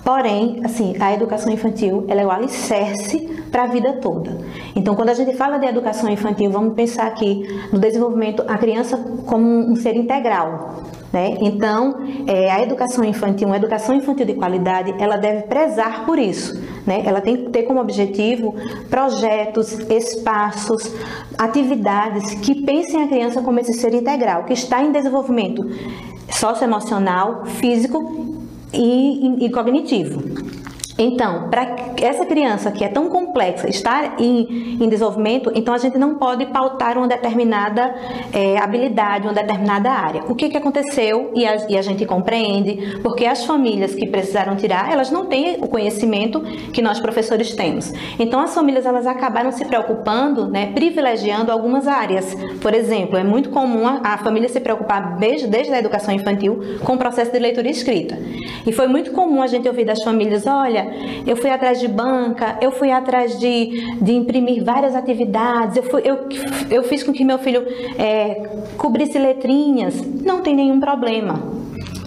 Porém, 0.08 0.62
assim, 0.64 0.96
a 1.02 1.14
educação 1.14 1.52
infantil 1.52 2.06
ela 2.08 2.22
é 2.22 2.26
o 2.26 2.32
alicerce 2.32 3.28
para 3.52 3.64
a 3.64 3.68
vida 3.68 3.92
toda. 4.02 4.38
Então, 4.74 4.96
quando 4.96 5.10
a 5.10 5.14
gente 5.14 5.36
fala 5.36 5.58
de 5.58 5.66
educação 5.66 6.10
infantil, 6.10 6.50
vamos 6.50 6.76
pensar 6.76 7.08
aqui 7.08 7.46
no 7.74 7.78
desenvolvimento 7.78 8.42
a 8.48 8.58
criança 8.58 8.96
como 9.26 9.46
um 9.46 9.76
ser 9.76 9.98
integral. 9.98 10.76
Né? 11.12 11.36
Então, 11.42 11.98
é, 12.26 12.50
a 12.50 12.64
educação 12.64 13.04
infantil, 13.04 13.50
uma 13.50 13.58
educação 13.58 13.94
infantil 13.94 14.26
de 14.26 14.36
qualidade, 14.36 14.96
ela 14.98 15.18
deve 15.18 15.42
prezar 15.42 16.06
por 16.06 16.18
isso. 16.18 16.58
Né? 16.86 17.04
Ela 17.06 17.20
tem 17.20 17.36
que 17.36 17.50
ter 17.50 17.64
como 17.64 17.82
objetivo 17.82 18.56
projetos, 18.90 19.74
espaços, 19.90 20.90
atividades 21.38 22.34
que 22.36 22.64
pensem 22.64 23.04
a 23.04 23.10
criança 23.10 23.42
como 23.42 23.60
esse 23.60 23.74
ser 23.74 23.94
integral, 23.94 24.46
que 24.46 24.54
está 24.54 24.82
em 24.82 24.90
desenvolvimento 24.90 25.70
socioemocional, 26.30 27.46
físico 27.46 28.37
e, 28.74 29.46
e 29.46 29.50
cognitivo. 29.50 30.22
Então, 30.98 31.48
para 31.50 31.76
essa 32.02 32.26
criança 32.26 32.72
que 32.72 32.84
é 32.84 32.88
tão 32.88 33.08
complexa 33.08 33.70
estar 33.70 34.20
em, 34.20 34.78
em, 34.82 34.90
desenvolvimento, 34.90 35.52
então 35.54 35.74
a 35.74 35.78
gente 35.78 35.98
não 35.98 36.16
pode 36.16 36.48
pautar 36.48 36.98
uma 36.98 37.08
determinada 37.08 37.94
é, 38.34 38.58
habilidade, 38.58 39.28
uma 39.28 39.34
determinada 39.34 39.92
área. 39.92 40.24
O 40.28 40.34
que, 40.34 40.50
que 40.50 40.58
aconteceu 40.58 41.32
e 41.36 41.46
a, 41.46 41.56
e 41.70 41.78
a, 41.78 41.82
gente 41.84 42.04
compreende, 42.06 43.00
porque 43.04 43.26
as 43.26 43.46
famílias 43.46 43.94
que 43.94 44.08
precisaram 44.08 44.56
tirar, 44.56 44.92
elas 44.92 45.12
não 45.12 45.26
têm 45.26 45.58
o 45.62 45.68
conhecimento 45.68 46.42
que 46.74 46.82
nós 46.82 47.00
professores 47.00 47.54
temos. 47.54 47.94
Então, 48.18 48.40
as 48.40 48.54
famílias 48.54 48.86
elas 48.86 49.06
acabaram 49.06 49.52
se 49.52 49.66
preocupando, 49.66 50.48
né, 50.48 50.72
privilegiando 50.74 51.52
algumas 51.52 51.88
áreas. 51.88 52.36
Por 52.60 52.74
exemplo, 52.74 53.18
é 53.18 53.24
muito 53.24 53.50
comum 53.50 53.88
a, 53.88 54.02
a 54.04 54.18
família 54.18 54.50
se 54.50 54.60
preocupar 54.60 55.18
desde, 55.18 55.48
desde 55.48 55.74
a 55.74 55.78
educação 55.78 56.14
infantil 56.14 56.60
com 56.84 56.96
o 56.96 56.98
processo 56.98 57.32
de 57.32 57.38
leitura 57.38 57.68
e 57.68 57.72
escrita. 57.72 58.18
E 58.66 58.72
foi 58.72 58.88
muito 58.88 59.12
comum 59.12 59.42
a 59.42 59.48
gente 59.48 59.68
ouvir 59.68 59.86
das 59.86 60.04
famílias, 60.04 60.46
olha, 60.48 60.87
eu 61.26 61.36
fui 61.36 61.50
atrás 61.50 61.80
de 61.80 61.88
banca, 61.88 62.58
eu 62.62 62.72
fui 62.72 62.92
atrás 62.92 63.40
de, 63.40 63.96
de 64.02 64.14
imprimir 64.14 64.64
várias 64.64 64.96
atividades, 64.96 65.78
eu, 65.78 65.84
fui, 65.84 66.02
eu, 66.04 66.20
eu 66.70 66.84
fiz 66.84 67.04
com 67.04 67.12
que 67.12 67.24
meu 67.24 67.38
filho 67.38 67.66
é, 67.98 68.50
cobrisse 68.78 69.18
letrinhas. 69.18 70.02
Não 70.24 70.42
tem 70.42 70.56
nenhum 70.56 70.80
problema. 70.80 71.57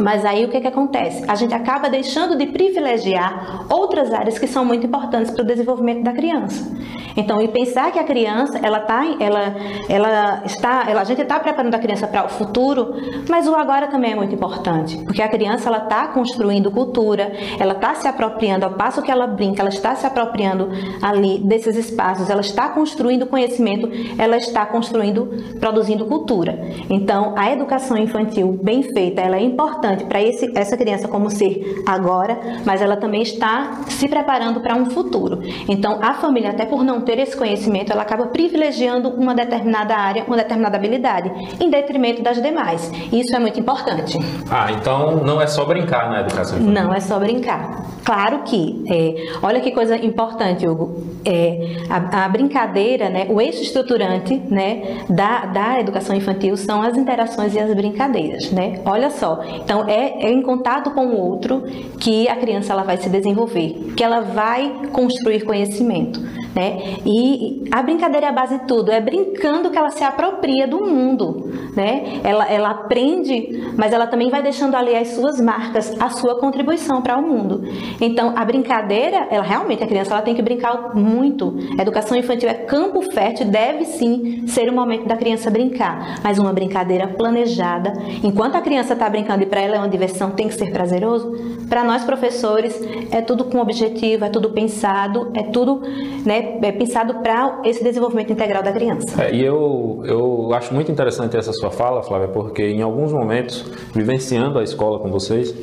Mas 0.00 0.24
aí 0.24 0.44
o 0.44 0.48
que, 0.48 0.60
que 0.60 0.66
acontece? 0.66 1.24
A 1.28 1.34
gente 1.34 1.54
acaba 1.54 1.88
deixando 1.88 2.36
de 2.36 2.46
privilegiar 2.46 3.66
outras 3.68 4.12
áreas 4.12 4.38
que 4.38 4.46
são 4.46 4.64
muito 4.64 4.86
importantes 4.86 5.30
para 5.30 5.42
o 5.42 5.46
desenvolvimento 5.46 6.02
da 6.02 6.12
criança. 6.12 6.70
Então, 7.16 7.42
e 7.42 7.48
pensar 7.48 7.92
que 7.92 7.98
a 7.98 8.04
criança, 8.04 8.58
ela 8.62 8.80
tá, 8.80 9.04
ela, 9.18 9.54
ela 9.88 10.42
está, 10.44 10.86
ela, 10.88 11.00
a 11.00 11.04
gente 11.04 11.20
está 11.20 11.38
preparando 11.40 11.74
a 11.74 11.78
criança 11.78 12.06
para 12.06 12.24
o 12.24 12.28
futuro, 12.28 12.94
mas 13.28 13.46
o 13.46 13.54
agora 13.54 13.88
também 13.88 14.12
é 14.12 14.14
muito 14.14 14.34
importante, 14.34 14.96
porque 15.04 15.20
a 15.20 15.28
criança 15.28 15.68
ela 15.68 15.78
está 15.78 16.08
construindo 16.08 16.70
cultura, 16.70 17.32
ela 17.58 17.72
está 17.72 17.94
se 17.94 18.06
apropriando 18.06 18.64
ao 18.64 18.72
passo 18.72 19.02
que 19.02 19.10
ela 19.10 19.26
brinca, 19.26 19.60
ela 19.60 19.68
está 19.68 19.94
se 19.94 20.06
apropriando 20.06 20.68
ali 21.02 21.38
desses 21.38 21.76
espaços, 21.76 22.30
ela 22.30 22.40
está 22.40 22.68
construindo 22.68 23.26
conhecimento, 23.26 23.90
ela 24.16 24.36
está 24.36 24.64
construindo, 24.64 25.28
produzindo 25.58 26.06
cultura. 26.06 26.58
Então, 26.88 27.34
a 27.36 27.52
educação 27.52 27.96
infantil 27.96 28.58
bem 28.62 28.82
feita, 28.82 29.20
ela 29.20 29.36
é 29.36 29.42
importante 29.42 29.89
importante 29.90 30.04
para 30.04 30.60
essa 30.60 30.76
criança 30.76 31.08
como 31.08 31.30
ser 31.30 31.82
agora, 31.86 32.38
mas 32.64 32.80
ela 32.80 32.96
também 32.96 33.22
está 33.22 33.82
se 33.88 34.08
preparando 34.08 34.60
para 34.60 34.74
um 34.74 34.90
futuro. 34.90 35.40
Então, 35.68 35.98
a 36.02 36.14
família, 36.14 36.50
até 36.50 36.64
por 36.64 36.84
não 36.84 37.00
ter 37.00 37.18
esse 37.18 37.36
conhecimento, 37.36 37.92
ela 37.92 38.02
acaba 38.02 38.26
privilegiando 38.26 39.08
uma 39.08 39.34
determinada 39.34 39.94
área, 39.94 40.24
uma 40.26 40.36
determinada 40.36 40.76
habilidade, 40.76 41.30
em 41.60 41.70
detrimento 41.70 42.22
das 42.22 42.40
demais. 42.40 42.90
Isso 43.12 43.34
é 43.34 43.38
muito 43.38 43.58
importante. 43.58 44.18
Ah, 44.50 44.70
então 44.72 45.24
não 45.24 45.40
é 45.40 45.46
só 45.46 45.64
brincar 45.64 46.10
na 46.10 46.20
educação 46.20 46.58
infantil? 46.58 46.82
Não 46.82 46.94
é 46.94 47.00
só 47.00 47.18
brincar. 47.18 47.90
Claro 48.04 48.42
que, 48.44 48.84
é, 48.88 49.38
olha 49.42 49.60
que 49.60 49.70
coisa 49.72 49.96
importante, 49.96 50.66
Hugo. 50.66 51.02
É, 51.24 51.76
a, 51.88 52.24
a, 52.24 52.28
brincadeira, 52.28 53.10
né, 53.10 53.26
o 53.28 53.40
eixo 53.40 53.62
estruturante 53.62 54.36
né, 54.50 55.04
da, 55.08 55.46
da 55.46 55.80
educação 55.80 56.16
infantil 56.16 56.56
são 56.56 56.82
as 56.82 56.96
interações 56.96 57.54
e 57.54 57.58
as 57.58 57.72
brincadeiras. 57.74 58.50
Né? 58.50 58.80
Olha 58.84 59.10
só, 59.10 59.42
então, 59.62 59.79
é, 59.88 60.26
é 60.26 60.30
em 60.30 60.42
contato 60.42 60.90
com 60.90 61.06
o 61.06 61.16
outro 61.16 61.62
que 61.98 62.28
a 62.28 62.36
criança 62.36 62.72
ela 62.72 62.82
vai 62.82 62.96
se 62.96 63.08
desenvolver, 63.08 63.92
que 63.96 64.02
ela 64.02 64.20
vai 64.20 64.88
construir 64.92 65.44
conhecimento. 65.44 66.20
Né? 66.54 66.96
E 67.06 67.64
a 67.70 67.80
brincadeira 67.80 68.26
é 68.26 68.28
a 68.28 68.32
base 68.32 68.58
de 68.58 68.66
tudo, 68.66 68.90
é 68.90 69.00
brincando 69.00 69.70
que 69.70 69.78
ela 69.78 69.90
se 69.90 70.02
apropria 70.02 70.66
do 70.66 70.80
mundo, 70.84 71.52
né? 71.76 72.20
Ela, 72.24 72.44
ela 72.50 72.70
aprende, 72.70 73.72
mas 73.76 73.92
ela 73.92 74.06
também 74.08 74.30
vai 74.30 74.42
deixando 74.42 74.74
ali 74.74 74.96
as 74.96 75.08
suas 75.08 75.40
marcas, 75.40 75.94
a 76.00 76.08
sua 76.10 76.40
contribuição 76.40 77.02
para 77.02 77.16
o 77.16 77.22
mundo. 77.22 77.62
Então, 78.00 78.34
a 78.36 78.44
brincadeira, 78.44 79.28
ela 79.30 79.44
realmente, 79.44 79.84
a 79.84 79.86
criança 79.86 80.12
ela 80.12 80.22
tem 80.22 80.34
que 80.34 80.42
brincar 80.42 80.94
muito. 80.94 81.56
A 81.78 81.82
educação 81.82 82.16
infantil 82.16 82.48
é 82.48 82.54
campo 82.54 83.00
fértil, 83.12 83.46
deve 83.46 83.84
sim 83.84 84.46
ser 84.48 84.68
o 84.68 84.72
momento 84.72 85.06
da 85.06 85.16
criança 85.16 85.50
brincar, 85.50 86.20
mas 86.22 86.38
uma 86.38 86.52
brincadeira 86.52 87.06
planejada. 87.06 87.92
Enquanto 88.24 88.56
a 88.56 88.60
criança 88.60 88.94
está 88.94 89.08
brincando 89.08 89.44
e 89.44 89.46
para 89.46 89.60
ela 89.60 89.76
é 89.76 89.78
uma 89.78 89.88
diversão, 89.88 90.32
tem 90.32 90.48
que 90.48 90.54
ser 90.54 90.72
prazeroso. 90.72 91.32
Para 91.68 91.84
nós 91.84 92.04
professores, 92.04 92.80
é 93.12 93.20
tudo 93.20 93.44
com 93.44 93.58
objetivo, 93.58 94.24
é 94.24 94.28
tudo 94.28 94.50
pensado, 94.50 95.30
é 95.34 95.44
tudo, 95.44 95.80
né? 96.24 96.39
É 96.62 96.72
pensado 96.72 97.20
para 97.22 97.60
esse 97.64 97.82
desenvolvimento 97.82 98.32
integral 98.32 98.62
da 98.62 98.72
criança. 98.72 99.22
É, 99.22 99.34
e 99.34 99.44
eu, 99.44 100.02
eu 100.04 100.52
acho 100.54 100.74
muito 100.74 100.90
interessante 100.90 101.36
essa 101.36 101.52
sua 101.52 101.70
fala, 101.70 102.02
Flávia, 102.02 102.28
porque 102.28 102.62
em 102.62 102.82
alguns 102.82 103.12
momentos, 103.12 103.64
vivenciando 103.94 104.58
a 104.58 104.62
escola 104.62 104.98
com 104.98 105.10
vocês, 105.10 105.54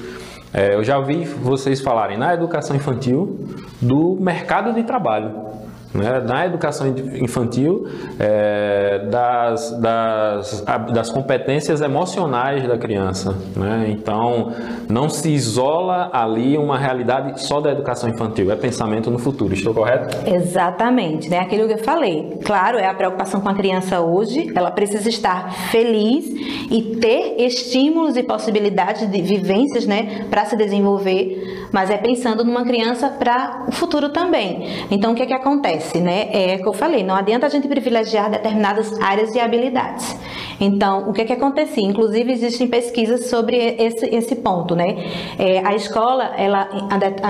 é, 0.53 0.75
eu 0.75 0.83
já 0.83 0.99
vi 0.99 1.25
vocês 1.25 1.81
falarem 1.81 2.17
na 2.17 2.33
educação 2.33 2.75
infantil 2.75 3.37
do 3.81 4.17
mercado 4.19 4.73
de 4.73 4.83
trabalho 4.83 5.47
né, 5.93 6.19
na 6.19 6.45
educação 6.45 6.87
infantil 6.87 7.87
é, 8.19 9.07
das, 9.09 9.79
das, 9.79 10.65
das 10.93 11.09
competências 11.09 11.81
emocionais 11.81 12.67
da 12.67 12.77
criança. 12.77 13.35
Né? 13.55 13.87
Então, 13.89 14.51
não 14.89 15.09
se 15.09 15.29
isola 15.29 16.09
ali 16.13 16.57
uma 16.57 16.77
realidade 16.77 17.41
só 17.41 17.59
da 17.59 17.71
educação 17.71 18.09
infantil, 18.09 18.51
é 18.51 18.55
pensamento 18.55 19.09
no 19.09 19.19
futuro, 19.19 19.53
estou 19.53 19.73
correto? 19.73 20.17
Exatamente, 20.27 21.29
né? 21.29 21.39
aquilo 21.39 21.67
que 21.67 21.73
eu 21.73 21.83
falei. 21.83 22.37
Claro, 22.43 22.77
é 22.77 22.87
a 22.87 22.93
preocupação 22.93 23.41
com 23.41 23.49
a 23.49 23.53
criança 23.53 24.01
hoje, 24.01 24.51
ela 24.55 24.71
precisa 24.71 25.07
estar 25.09 25.51
feliz 25.71 26.25
e 26.69 26.97
ter 26.99 27.35
estímulos 27.39 28.17
e 28.17 28.23
possibilidades 28.23 29.09
de 29.09 29.21
vivências 29.21 29.85
né, 29.85 30.25
para 30.29 30.45
se 30.45 30.55
desenvolver, 30.55 31.66
mas 31.71 31.89
é 31.89 31.97
pensando 31.97 32.43
numa 32.43 32.63
criança 32.63 33.09
para 33.09 33.65
o 33.67 33.71
futuro 33.71 34.09
também. 34.09 34.85
Então, 34.89 35.11
o 35.11 35.15
que, 35.15 35.23
é 35.23 35.25
que 35.25 35.33
acontece? 35.33 35.97
né? 35.99 36.29
É 36.31 36.57
que 36.57 36.67
eu 36.67 36.73
falei, 36.73 37.03
não 37.03 37.15
adianta 37.15 37.45
a 37.45 37.49
gente 37.49 37.67
privilegiar 37.67 38.29
determinadas 38.29 38.99
áreas 39.01 39.33
e 39.35 39.39
habilidades. 39.39 40.15
Então, 40.59 41.09
o 41.09 41.13
que 41.13 41.21
é 41.21 41.25
que 41.25 41.33
acontecia? 41.33 41.83
Inclusive, 41.83 42.31
existem 42.31 42.67
pesquisas 42.67 43.29
sobre 43.29 43.75
esse, 43.77 44.05
esse 44.07 44.35
ponto, 44.35 44.75
né? 44.75 44.97
É, 45.37 45.59
a 45.65 45.75
escola, 45.75 46.33
ela, 46.35 46.67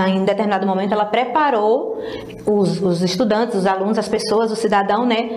em 0.08 0.24
determinado 0.24 0.65
momento, 0.65 0.94
ela 0.94 1.06
preparou 1.06 2.01
os, 2.46 2.82
os 2.82 3.01
estudantes, 3.01 3.56
os 3.56 3.65
alunos, 3.65 3.98
as 3.98 4.08
pessoas, 4.08 4.51
o 4.51 4.56
cidadão, 4.56 5.06
né? 5.06 5.29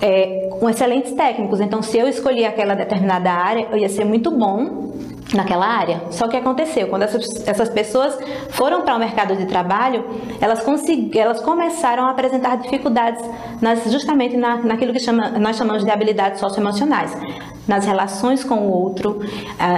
É, 0.00 0.48
com 0.58 0.68
excelentes 0.68 1.12
técnicos. 1.12 1.60
Então, 1.60 1.82
se 1.82 1.98
eu 1.98 2.08
escolher 2.08 2.46
aquela 2.46 2.74
determinada 2.74 3.30
área, 3.30 3.68
eu 3.70 3.78
ia 3.78 3.88
ser 3.88 4.04
muito 4.04 4.30
bom 4.30 4.90
naquela 5.34 5.66
área. 5.66 6.02
Só 6.10 6.28
que 6.28 6.36
aconteceu, 6.36 6.88
quando 6.88 7.02
essas, 7.02 7.46
essas 7.46 7.68
pessoas 7.68 8.18
foram 8.50 8.82
para 8.82 8.96
o 8.96 8.98
mercado 8.98 9.36
de 9.36 9.46
trabalho, 9.46 10.04
elas, 10.40 10.64
elas 11.14 11.40
começaram 11.40 12.06
a 12.06 12.10
apresentar 12.10 12.56
dificuldades 12.56 13.24
nas, 13.60 13.84
justamente 13.90 14.36
na, 14.36 14.56
naquilo 14.56 14.92
que 14.92 15.00
chama, 15.00 15.30
nós 15.38 15.56
chamamos 15.56 15.84
de 15.84 15.90
habilidades 15.90 16.40
socioemocionais, 16.40 17.16
nas 17.68 17.86
relações 17.86 18.42
com 18.42 18.56
o 18.56 18.70
outro, 18.70 19.20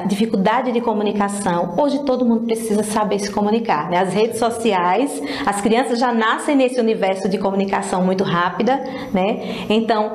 dificuldade 0.07 0.73
de 0.73 0.81
comunicação. 0.81 1.75
Hoje 1.77 2.03
todo 2.05 2.25
mundo 2.25 2.47
precisa 2.47 2.83
saber 2.83 3.19
se 3.19 3.31
comunicar. 3.31 3.91
Né? 3.91 3.99
As 3.99 4.15
redes 4.15 4.39
sociais, 4.39 5.23
as 5.45 5.61
crianças 5.61 5.99
já 5.99 6.13
nascem 6.13 6.57
nesse 6.57 6.81
universo 6.81 7.29
de 7.29 7.37
comunicação 7.37 8.03
muito 8.03 8.25
rápida, 8.25 8.83
né? 9.13 9.67
Então, 9.69 10.13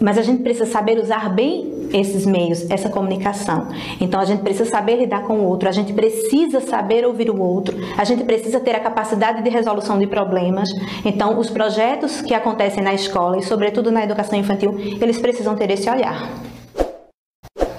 mas 0.00 0.18
a 0.18 0.22
gente 0.22 0.42
precisa 0.42 0.66
saber 0.66 0.98
usar 0.98 1.30
bem 1.30 1.73
esses 1.92 2.26
meios, 2.26 2.68
essa 2.70 2.88
comunicação. 2.88 3.68
Então 4.00 4.20
a 4.20 4.24
gente 4.24 4.42
precisa 4.42 4.68
saber 4.68 4.96
lidar 4.96 5.22
com 5.22 5.34
o 5.38 5.44
outro, 5.44 5.68
a 5.68 5.72
gente 5.72 5.92
precisa 5.92 6.60
saber 6.60 7.04
ouvir 7.04 7.30
o 7.30 7.40
outro, 7.40 7.76
a 7.96 8.04
gente 8.04 8.24
precisa 8.24 8.60
ter 8.60 8.74
a 8.74 8.80
capacidade 8.80 9.42
de 9.42 9.50
resolução 9.50 9.98
de 9.98 10.06
problemas. 10.06 10.68
Então 11.04 11.38
os 11.38 11.50
projetos 11.50 12.20
que 12.20 12.34
acontecem 12.34 12.82
na 12.82 12.94
escola 12.94 13.38
e 13.38 13.42
sobretudo 13.42 13.90
na 13.90 14.04
educação 14.04 14.38
infantil, 14.38 14.74
eles 15.00 15.18
precisam 15.18 15.54
ter 15.56 15.70
esse 15.70 15.88
olhar. 15.88 16.30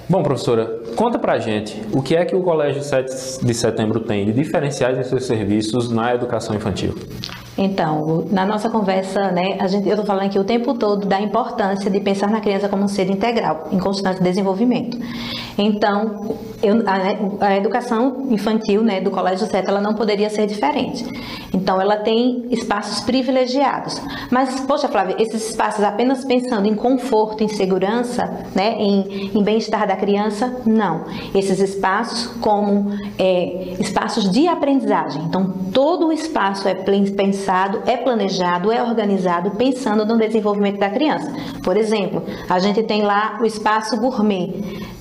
Bom, 0.08 0.22
professora, 0.22 0.82
conta 0.96 1.18
pra 1.18 1.40
gente 1.40 1.82
o 1.92 2.02
que 2.02 2.16
é 2.16 2.24
que 2.24 2.36
o 2.36 2.44
Colégio 2.44 2.84
7 2.84 3.44
de 3.44 3.54
Setembro 3.56 4.00
tem 4.02 4.26
de 4.26 4.34
diferenciais 4.34 5.00
em 5.00 5.04
seus 5.04 5.26
serviços 5.26 5.90
na 5.90 6.14
educação 6.14 6.56
infantil. 6.56 6.94
Então, 7.58 8.26
na 8.32 8.46
nossa 8.46 8.70
conversa, 8.70 9.32
né, 9.32 9.58
a 9.60 9.68
gente, 9.68 9.88
eu 9.88 9.94
estou 9.94 10.06
falando 10.06 10.26
aqui 10.26 10.38
o 10.38 10.44
tempo 10.44 10.74
todo 10.74 11.06
da 11.06 11.22
importância 11.22 11.90
de 11.90 12.00
pensar 12.02 12.30
na 12.30 12.42
criança 12.42 12.68
como 12.68 12.84
um 12.84 12.88
ser 12.88 13.10
integral, 13.10 13.70
em 13.72 13.80
constante 13.80 14.22
desenvolvimento. 14.22 14.98
Então, 15.58 16.36
eu, 16.62 16.84
a, 16.86 17.46
a, 17.46 17.56
educação 17.56 18.28
infantil 18.30 18.84
né, 18.84 19.00
do 19.00 19.10
Colégio 19.10 19.48
Seta, 19.48 19.72
ela 19.72 19.80
não 19.80 19.94
poderia 19.94 20.30
ser 20.30 20.48
diferente. 20.48 21.06
Então, 21.54 21.80
ela 21.80 21.96
tem 21.96 22.46
espaços 22.52 23.00
privilegiados. 23.06 24.02
Mas, 24.30 24.60
poxa, 24.62 24.90
Flávia, 24.90 25.16
esses 25.18 25.52
espaços 25.52 25.82
apenas 25.82 26.26
pensando 26.26 26.68
em 26.68 26.76
conforto, 26.76 27.42
em 27.42 27.48
segurança, 27.48 28.46
né, 28.54 28.76
em, 28.78 29.32
em 29.34 29.44
bem-estar 29.44 29.88
da 29.88 29.96
criança, 29.96 30.62
não. 30.66 31.06
Esses 31.34 31.60
espaços 31.62 32.28
como 32.42 32.92
é, 33.18 33.76
espaços 33.80 34.30
de 34.30 34.46
aprendizagem. 34.46 35.24
Então, 35.24 35.54
todo 35.72 36.08
o 36.08 36.12
espaço 36.12 36.68
é 36.68 36.76
pensado 37.16 37.45
pensado, 37.46 37.84
é 37.86 37.96
planejado, 37.96 38.72
é 38.72 38.82
organizado 38.82 39.52
pensando 39.52 40.04
no 40.04 40.18
desenvolvimento 40.18 40.80
da 40.80 40.90
criança. 40.90 41.32
Por 41.64 41.78
exemplo, 41.78 42.24
a 42.50 42.58
gente 42.58 42.82
tem 42.82 43.04
lá 43.04 43.38
o 43.40 43.46
espaço 43.46 43.98
gourmet. 43.98 44.52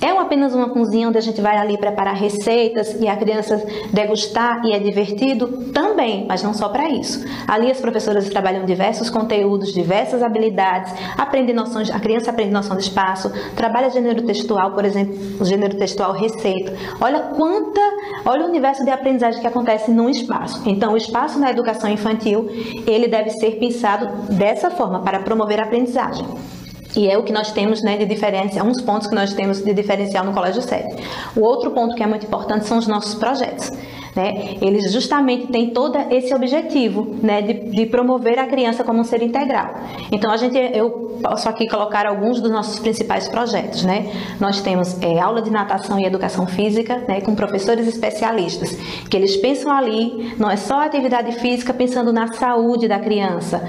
É 0.05 0.11
apenas 0.11 0.53
uma 0.53 0.69
cozinha 0.69 1.07
onde 1.07 1.17
a 1.17 1.21
gente 1.21 1.41
vai 1.41 1.57
ali 1.57 1.79
preparar 1.79 2.13
receitas 2.13 2.95
e 3.01 3.07
a 3.07 3.17
criança 3.17 3.65
degustar 3.91 4.63
e 4.63 4.71
é 4.71 4.77
divertido? 4.77 5.71
Também, 5.73 6.27
mas 6.27 6.43
não 6.43 6.53
só 6.53 6.69
para 6.69 6.87
isso. 6.87 7.25
Ali 7.47 7.71
as 7.71 7.81
professoras 7.81 8.29
trabalham 8.29 8.65
diversos 8.65 9.09
conteúdos, 9.09 9.73
diversas 9.73 10.21
habilidades, 10.21 10.93
aprende 11.17 11.53
noções, 11.53 11.89
a 11.89 11.99
criança 11.99 12.29
aprende 12.29 12.51
noção 12.51 12.77
de 12.77 12.83
espaço, 12.83 13.31
trabalha 13.55 13.89
gênero 13.89 14.21
textual, 14.21 14.73
por 14.73 14.85
exemplo, 14.85 15.17
o 15.39 15.43
gênero 15.43 15.75
textual 15.75 16.11
receita. 16.11 16.71
Olha 17.01 17.21
quanta, 17.35 17.81
olha 18.25 18.45
o 18.45 18.49
universo 18.49 18.85
de 18.85 18.91
aprendizagem 18.91 19.41
que 19.41 19.47
acontece 19.47 19.89
num 19.89 20.07
espaço. 20.07 20.61
Então, 20.67 20.93
o 20.93 20.97
espaço 20.97 21.39
na 21.39 21.49
educação 21.49 21.89
infantil 21.89 22.47
ele 22.85 23.07
deve 23.07 23.31
ser 23.31 23.57
pensado 23.57 24.33
dessa 24.35 24.69
forma 24.69 24.99
para 24.99 25.21
promover 25.21 25.59
a 25.59 25.63
aprendizagem. 25.63 26.54
E 26.95 27.09
é 27.09 27.17
o 27.17 27.23
que 27.23 27.33
nós 27.33 27.51
temos 27.51 27.81
né, 27.81 27.97
de 27.97 28.05
diferença, 28.05 28.63
uns 28.63 28.81
pontos 28.81 29.07
que 29.07 29.15
nós 29.15 29.33
temos 29.33 29.61
de 29.61 29.73
diferencial 29.73 30.23
no 30.23 30.33
Colégio 30.33 30.61
7. 30.61 31.03
O 31.35 31.41
outro 31.41 31.71
ponto 31.71 31.95
que 31.95 32.03
é 32.03 32.07
muito 32.07 32.25
importante 32.25 32.65
são 32.65 32.77
os 32.77 32.87
nossos 32.87 33.15
projetos. 33.15 33.71
né, 34.15 34.55
eles 34.61 34.93
justamente 34.93 35.47
têm 35.47 35.71
todo 35.71 35.97
esse 36.09 36.33
objetivo, 36.33 37.17
né, 37.21 37.41
de, 37.41 37.53
de 37.69 37.85
promover 37.85 38.39
a 38.39 38.47
criança 38.47 38.83
como 38.83 39.01
um 39.01 39.03
ser 39.03 39.21
integral. 39.21 39.75
Então 40.09 40.31
a 40.31 40.37
gente, 40.37 40.57
eu 40.57 41.19
posso 41.21 41.49
aqui 41.49 41.67
colocar 41.67 42.05
alguns 42.05 42.39
dos 42.39 42.49
nossos 42.49 42.79
principais 42.79 43.27
projetos, 43.27 43.83
né? 43.83 44.11
Nós 44.39 44.61
temos 44.61 45.01
é, 45.01 45.19
aula 45.19 45.41
de 45.41 45.49
natação 45.49 45.99
e 45.99 46.05
educação 46.05 46.47
física, 46.47 47.03
né, 47.07 47.19
com 47.21 47.35
professores 47.35 47.87
especialistas, 47.87 48.77
que 49.09 49.17
eles 49.17 49.35
pensam 49.35 49.71
ali, 49.71 50.33
não 50.37 50.49
é 50.49 50.55
só 50.55 50.81
atividade 50.81 51.33
física 51.33 51.73
pensando 51.73 52.13
na 52.13 52.27
saúde 52.27 52.87
da 52.87 52.99
criança, 52.99 53.67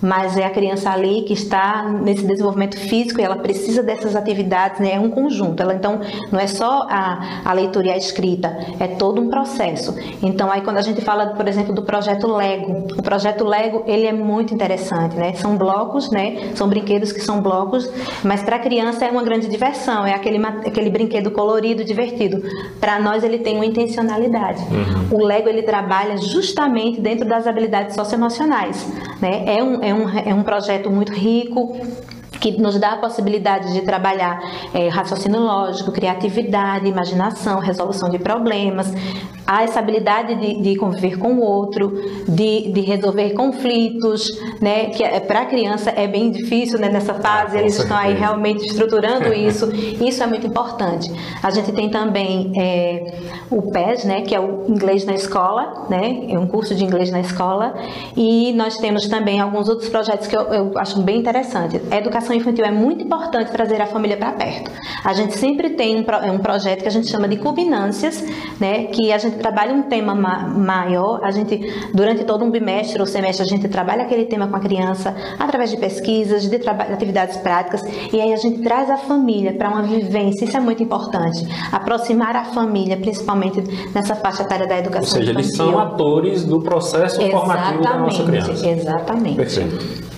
mas 0.00 0.36
é 0.36 0.44
a 0.44 0.50
criança 0.50 0.90
ali 0.90 1.22
que 1.22 1.32
está 1.32 1.84
nesse 1.84 2.24
desenvolvimento 2.24 2.78
físico 2.78 3.20
e 3.20 3.24
ela 3.24 3.36
precisa 3.36 3.82
dessas 3.82 4.14
atividades, 4.14 4.80
né? 4.80 4.94
é 4.94 5.00
um 5.00 5.10
conjunto. 5.10 5.62
Ela 5.62 5.74
então 5.74 6.00
não 6.30 6.38
é 6.38 6.46
só 6.46 6.86
a, 6.88 7.42
a 7.44 7.52
leitura 7.52 7.88
e 7.88 7.90
a 7.90 7.96
escrita, 7.96 8.56
é 8.78 8.86
todo 8.86 9.20
um 9.20 9.28
processo. 9.28 9.94
Então 10.22 10.50
aí 10.50 10.60
quando 10.62 10.78
a 10.78 10.82
gente 10.82 11.00
fala, 11.00 11.28
por 11.28 11.46
exemplo, 11.48 11.74
do 11.74 11.82
projeto 11.82 12.26
Lego, 12.26 12.86
o 12.96 13.02
projeto 13.02 13.44
Lego 13.44 13.84
ele 13.86 14.06
é 14.06 14.12
muito 14.12 14.54
interessante, 14.54 15.16
né? 15.16 15.34
São 15.34 15.56
blocos, 15.56 16.10
né? 16.10 16.52
São 16.54 16.68
brinquedos 16.68 17.12
que 17.12 17.20
são 17.20 17.40
blocos, 17.40 17.90
mas 18.22 18.42
para 18.42 18.56
a 18.56 18.58
criança 18.58 19.04
é 19.04 19.10
uma 19.10 19.22
grande 19.22 19.48
diversão, 19.48 20.06
é 20.06 20.14
aquele 20.14 20.38
aquele 20.46 20.90
brinquedo 20.90 21.30
colorido, 21.30 21.84
divertido. 21.84 22.42
Para 22.80 23.00
nós 23.00 23.24
ele 23.24 23.38
tem 23.38 23.56
uma 23.56 23.66
intencionalidade. 23.66 24.62
Uhum. 24.62 25.18
O 25.18 25.24
Lego 25.24 25.48
ele 25.48 25.62
trabalha 25.62 26.16
justamente 26.16 27.00
dentro 27.00 27.26
das 27.26 27.46
habilidades 27.46 27.94
socioemocionais, 27.94 28.86
né? 29.20 29.44
É 29.46 29.62
um 29.62 29.82
é 29.82 29.94
um, 29.94 30.18
é 30.30 30.34
um 30.34 30.42
projeto 30.42 30.90
muito 30.90 31.12
rico, 31.12 31.76
que 32.40 32.60
nos 32.60 32.78
dá 32.78 32.92
a 32.92 32.96
possibilidade 32.96 33.72
de 33.72 33.82
trabalhar 33.82 34.40
é, 34.72 34.88
raciocínio 34.88 35.40
lógico, 35.40 35.92
criatividade, 35.92 36.86
imaginação, 36.86 37.58
resolução 37.58 38.08
de 38.08 38.18
problemas, 38.18 38.92
há 39.48 39.62
essa 39.62 39.78
habilidade 39.78 40.34
de, 40.34 40.60
de 40.60 40.76
conviver 40.76 41.18
com 41.18 41.32
o 41.32 41.40
outro, 41.40 41.90
de, 42.28 42.70
de 42.70 42.82
resolver 42.82 43.30
conflitos, 43.30 44.38
né? 44.60 44.90
Que 44.90 45.02
é, 45.02 45.18
para 45.20 45.40
a 45.40 45.46
criança 45.46 45.90
é 45.90 46.06
bem 46.06 46.30
difícil 46.30 46.78
né, 46.78 46.90
nessa 46.90 47.14
fase, 47.14 47.56
ah, 47.56 47.60
eles 47.60 47.78
estão 47.78 47.96
aí 47.96 48.12
realmente 48.12 48.66
estruturando 48.66 49.32
isso. 49.32 49.70
Isso 49.72 50.22
é 50.22 50.26
muito 50.26 50.46
importante. 50.46 51.10
A 51.42 51.50
gente 51.50 51.72
tem 51.72 51.88
também 51.88 52.52
é, 52.58 53.14
o 53.50 53.62
PES, 53.72 54.04
né? 54.04 54.20
Que 54.20 54.34
é 54.34 54.40
o 54.40 54.66
inglês 54.68 55.06
na 55.06 55.14
escola, 55.14 55.86
né? 55.88 56.26
É 56.28 56.38
um 56.38 56.46
curso 56.46 56.74
de 56.74 56.84
inglês 56.84 57.10
na 57.10 57.20
escola. 57.20 57.74
E 58.14 58.52
nós 58.52 58.76
temos 58.76 59.08
também 59.08 59.40
alguns 59.40 59.66
outros 59.70 59.88
projetos 59.88 60.26
que 60.26 60.36
eu, 60.36 60.42
eu 60.42 60.72
acho 60.76 61.00
bem 61.00 61.20
interessante. 61.20 61.80
A 61.90 61.96
educação 61.96 62.36
infantil 62.36 62.66
é 62.66 62.70
muito 62.70 63.02
importante 63.02 63.50
trazer 63.50 63.80
a 63.80 63.86
família 63.86 64.18
para 64.18 64.32
perto. 64.32 64.70
A 65.02 65.14
gente 65.14 65.38
sempre 65.38 65.70
tem 65.70 65.96
um, 65.96 66.04
um 66.34 66.38
projeto 66.38 66.82
que 66.82 66.88
a 66.88 66.90
gente 66.90 67.08
chama 67.08 67.26
de 67.26 67.38
cubinâncias, 67.38 68.22
né? 68.60 68.84
Que 68.84 69.10
a 69.10 69.16
gente 69.16 69.37
trabalha 69.38 69.72
um 69.72 69.82
tema 69.82 70.14
ma 70.14 70.48
maior, 70.48 71.20
a 71.24 71.30
gente, 71.30 71.58
durante 71.94 72.24
todo 72.24 72.44
um 72.44 72.50
bimestre 72.50 73.00
ou 73.00 73.06
semestre, 73.06 73.42
a 73.42 73.46
gente 73.46 73.68
trabalha 73.68 74.02
aquele 74.02 74.26
tema 74.26 74.46
com 74.48 74.56
a 74.56 74.60
criança 74.60 75.14
através 75.38 75.70
de 75.70 75.76
pesquisas, 75.78 76.42
de, 76.42 76.58
de 76.58 76.68
atividades 76.68 77.36
práticas, 77.38 77.82
e 78.12 78.20
aí 78.20 78.32
a 78.32 78.36
gente 78.36 78.62
traz 78.62 78.90
a 78.90 78.96
família 78.96 79.52
para 79.54 79.68
uma 79.68 79.82
vivência, 79.82 80.44
isso 80.44 80.56
é 80.56 80.60
muito 80.60 80.82
importante. 80.82 81.46
Aproximar 81.72 82.36
a 82.36 82.44
família, 82.44 82.96
principalmente 82.96 83.62
nessa 83.94 84.14
faixa 84.14 84.42
etária 84.42 84.66
da 84.66 84.78
educação 84.78 85.00
Ou 85.00 85.06
seja, 85.06 85.30
infantil. 85.30 85.40
eles 85.40 85.56
são 85.56 85.78
atores 85.78 86.44
do 86.44 86.60
processo 86.60 87.20
exatamente, 87.20 87.30
formativo 87.30 87.82
da 87.82 87.98
nossa 87.98 88.22
criança. 88.24 88.68
Exatamente. 88.68 89.36
Perfeito. 89.36 90.08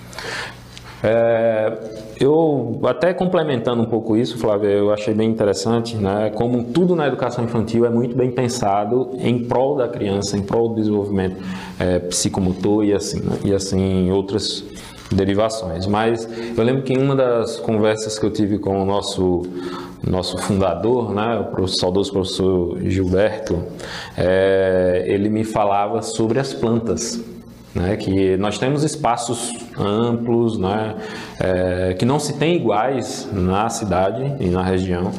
É, 1.03 2.00
eu, 2.21 2.79
até 2.85 3.15
complementando 3.15 3.83
um 3.83 3.87
pouco 3.87 4.15
isso, 4.15 4.37
Flávia, 4.37 4.69
eu 4.69 4.93
achei 4.93 5.15
bem 5.15 5.31
interessante, 5.31 5.97
né? 5.97 6.31
Como 6.35 6.65
tudo 6.65 6.95
na 6.95 7.07
educação 7.07 7.43
infantil 7.43 7.87
é 7.87 7.89
muito 7.89 8.15
bem 8.15 8.31
pensado 8.31 9.13
em 9.19 9.43
prol 9.45 9.75
da 9.77 9.89
criança, 9.89 10.37
em 10.37 10.43
prol 10.43 10.69
do 10.69 10.75
desenvolvimento 10.75 11.43
é, 11.79 11.99
psicomotor 11.99 12.85
e 12.85 12.93
assim, 12.93 13.21
né? 13.21 13.39
e 13.43 13.55
assim 13.55 14.11
outras 14.11 14.63
derivações. 15.11 15.87
Mas 15.87 16.29
eu 16.55 16.63
lembro 16.63 16.83
que 16.83 16.93
em 16.93 16.99
uma 16.99 17.17
das 17.17 17.57
conversas 17.57 18.19
que 18.19 18.27
eu 18.27 18.31
tive 18.31 18.59
com 18.59 18.83
o 18.83 18.85
nosso 18.85 19.43
nosso 20.07 20.37
fundador, 20.39 21.15
né, 21.15 21.47
o 21.59 21.67
saudoso 21.67 22.11
professor 22.13 22.79
Gilberto, 22.83 23.63
é, 24.17 25.05
ele 25.07 25.29
me 25.29 25.45
falava 25.45 26.01
sobre 26.01 26.39
as 26.39 26.55
plantas 26.55 27.23
né, 27.75 27.97
que 27.97 28.37
nós 28.37 28.59
temos 28.59 28.83
espaços 28.83 29.53
amplos, 29.79 30.59
né, 30.59 30.97
é, 31.39 31.95
que 31.95 32.05
não 32.05 32.19
se 32.19 32.39
tem 32.39 32.57
iguais 32.57 33.29
na 33.33 33.69
cidade 33.69 34.35
e 34.41 34.49
na 34.49 34.63
região. 34.63 35.11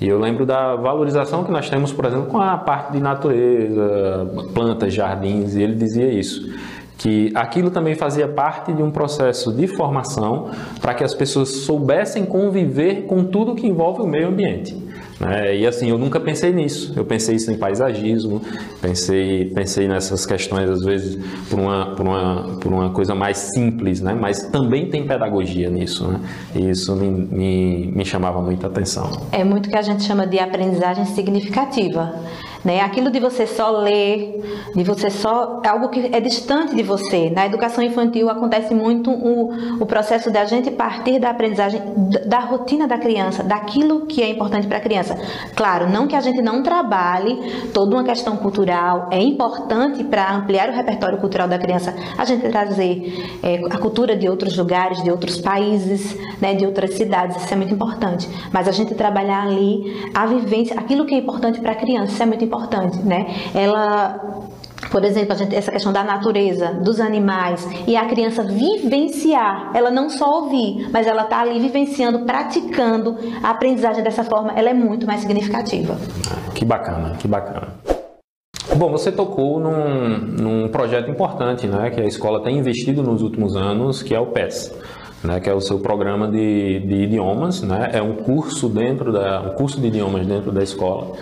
E 0.00 0.06
eu 0.06 0.18
lembro 0.18 0.46
da 0.46 0.76
valorização 0.76 1.42
que 1.42 1.50
nós 1.50 1.68
temos, 1.68 1.92
por 1.92 2.04
exemplo, 2.04 2.26
com 2.26 2.40
a 2.40 2.56
parte 2.56 2.92
de 2.92 3.00
natureza, 3.00 4.30
plantas, 4.54 4.94
jardins, 4.94 5.56
e 5.56 5.62
ele 5.62 5.74
dizia 5.74 6.08
isso, 6.08 6.48
que 6.96 7.32
aquilo 7.34 7.70
também 7.70 7.96
fazia 7.96 8.28
parte 8.28 8.72
de 8.72 8.82
um 8.82 8.90
processo 8.90 9.52
de 9.52 9.66
formação 9.66 10.50
para 10.80 10.94
que 10.94 11.02
as 11.02 11.14
pessoas 11.14 11.48
soubessem 11.48 12.24
conviver 12.24 13.06
com 13.06 13.24
tudo 13.24 13.56
que 13.56 13.66
envolve 13.66 14.02
o 14.02 14.06
meio 14.06 14.28
ambiente. 14.28 14.87
Né? 15.20 15.56
E 15.56 15.66
assim, 15.66 15.90
eu 15.90 15.98
nunca 15.98 16.20
pensei 16.20 16.52
nisso. 16.52 16.92
Eu 16.96 17.04
pensei 17.04 17.36
isso 17.36 17.50
em 17.50 17.56
paisagismo, 17.56 18.40
pensei, 18.80 19.46
pensei 19.46 19.88
nessas 19.88 20.24
questões, 20.24 20.70
às 20.70 20.82
vezes, 20.82 21.18
por 21.48 21.58
uma, 21.58 21.94
por 21.94 22.06
uma, 22.06 22.58
por 22.60 22.72
uma 22.72 22.90
coisa 22.90 23.14
mais 23.14 23.38
simples, 23.38 24.00
né? 24.00 24.14
mas 24.14 24.42
também 24.50 24.88
tem 24.88 25.06
pedagogia 25.06 25.68
nisso. 25.68 26.06
Né? 26.06 26.20
E 26.54 26.70
isso 26.70 26.94
me, 26.94 27.10
me, 27.10 27.92
me 27.94 28.04
chamava 28.04 28.40
muita 28.40 28.66
atenção. 28.66 29.10
É 29.32 29.42
muito 29.44 29.68
que 29.68 29.76
a 29.76 29.82
gente 29.82 30.04
chama 30.04 30.26
de 30.26 30.38
aprendizagem 30.38 31.04
significativa. 31.06 32.14
Né? 32.64 32.80
Aquilo 32.80 33.10
de 33.10 33.20
você 33.20 33.46
só 33.46 33.70
ler, 33.70 34.42
de 34.74 34.82
você 34.82 35.10
só. 35.10 35.60
É 35.64 35.68
algo 35.68 35.88
que 35.88 36.10
é 36.12 36.20
distante 36.20 36.74
de 36.74 36.82
você. 36.82 37.30
Na 37.30 37.46
educação 37.46 37.82
infantil 37.82 38.28
acontece 38.28 38.74
muito 38.74 39.10
o, 39.10 39.52
o 39.80 39.86
processo 39.86 40.30
da 40.30 40.44
gente 40.44 40.70
partir 40.70 41.18
da 41.18 41.30
aprendizagem 41.30 41.80
da 42.26 42.40
rotina 42.40 42.86
da 42.86 42.98
criança, 42.98 43.42
daquilo 43.42 44.06
que 44.06 44.22
é 44.22 44.30
importante 44.30 44.66
para 44.66 44.78
a 44.78 44.80
criança. 44.80 45.16
Claro, 45.54 45.88
não 45.88 46.06
que 46.06 46.16
a 46.16 46.20
gente 46.20 46.42
não 46.42 46.62
trabalhe 46.62 47.68
toda 47.72 47.94
uma 47.94 48.04
questão 48.04 48.36
cultural, 48.36 49.08
é 49.10 49.20
importante 49.20 50.02
para 50.04 50.34
ampliar 50.34 50.68
o 50.70 50.72
repertório 50.72 51.18
cultural 51.18 51.48
da 51.48 51.58
criança 51.58 51.94
a 52.16 52.24
gente 52.24 52.48
trazer 52.48 53.38
é, 53.42 53.56
a 53.70 53.78
cultura 53.78 54.16
de 54.16 54.28
outros 54.28 54.56
lugares, 54.56 55.02
de 55.02 55.10
outros 55.10 55.38
países, 55.38 56.16
né, 56.40 56.54
de 56.54 56.66
outras 56.66 56.94
cidades, 56.94 57.36
isso 57.36 57.52
é 57.52 57.56
muito 57.56 57.74
importante. 57.74 58.28
Mas 58.52 58.68
a 58.68 58.72
gente 58.72 58.94
trabalhar 58.94 59.42
ali 59.42 60.10
a 60.14 60.26
vivência, 60.26 60.78
aquilo 60.78 61.04
que 61.04 61.14
é 61.14 61.18
importante 61.18 61.60
para 61.60 61.72
a 61.72 61.74
criança, 61.74 62.12
isso 62.12 62.22
é 62.22 62.26
muito 62.26 62.44
importante, 62.44 62.47
né? 63.04 63.26
Ela 63.54 64.48
por 64.90 65.04
exemplo, 65.04 65.36
gente, 65.36 65.54
essa 65.54 65.70
questão 65.70 65.92
da 65.92 66.02
natureza, 66.02 66.72
dos 66.72 67.00
animais, 67.00 67.66
e 67.86 67.96
a 67.96 68.06
criança 68.06 68.42
vivenciar, 68.42 69.70
ela 69.74 69.90
não 69.90 70.08
só 70.08 70.42
ouvir, 70.42 70.88
mas 70.90 71.06
ela 71.06 71.24
está 71.24 71.40
ali 71.40 71.58
vivenciando, 71.58 72.20
praticando 72.20 73.16
a 73.42 73.50
aprendizagem 73.50 74.02
dessa 74.02 74.24
forma, 74.24 74.52
ela 74.52 74.70
é 74.70 74.74
muito 74.74 75.06
mais 75.06 75.20
significativa. 75.20 75.96
Que 76.54 76.64
bacana, 76.64 77.16
que 77.18 77.28
bacana. 77.28 77.68
Bom, 78.76 78.90
você 78.90 79.10
tocou 79.10 79.58
num, 79.58 80.18
num 80.18 80.68
projeto 80.68 81.10
importante, 81.10 81.66
né, 81.66 81.90
que 81.90 82.00
a 82.00 82.06
escola 82.06 82.42
tem 82.42 82.58
investido 82.58 83.02
nos 83.02 83.22
últimos 83.22 83.56
anos, 83.56 84.02
que 84.02 84.14
é 84.14 84.20
o 84.20 84.26
PES. 84.26 84.74
Né, 85.24 85.40
que 85.40 85.50
é 85.50 85.52
o 85.52 85.60
seu 85.60 85.80
programa 85.80 86.28
de, 86.28 86.78
de 86.78 86.94
idiomas, 87.02 87.60
né, 87.60 87.90
é 87.92 88.00
um 88.00 88.14
curso 88.14 88.68
dentro 88.68 89.12
da, 89.12 89.40
um 89.40 89.50
curso 89.56 89.80
de 89.80 89.88
idiomas 89.88 90.24
dentro 90.24 90.52
da 90.52 90.62
escola 90.62 91.16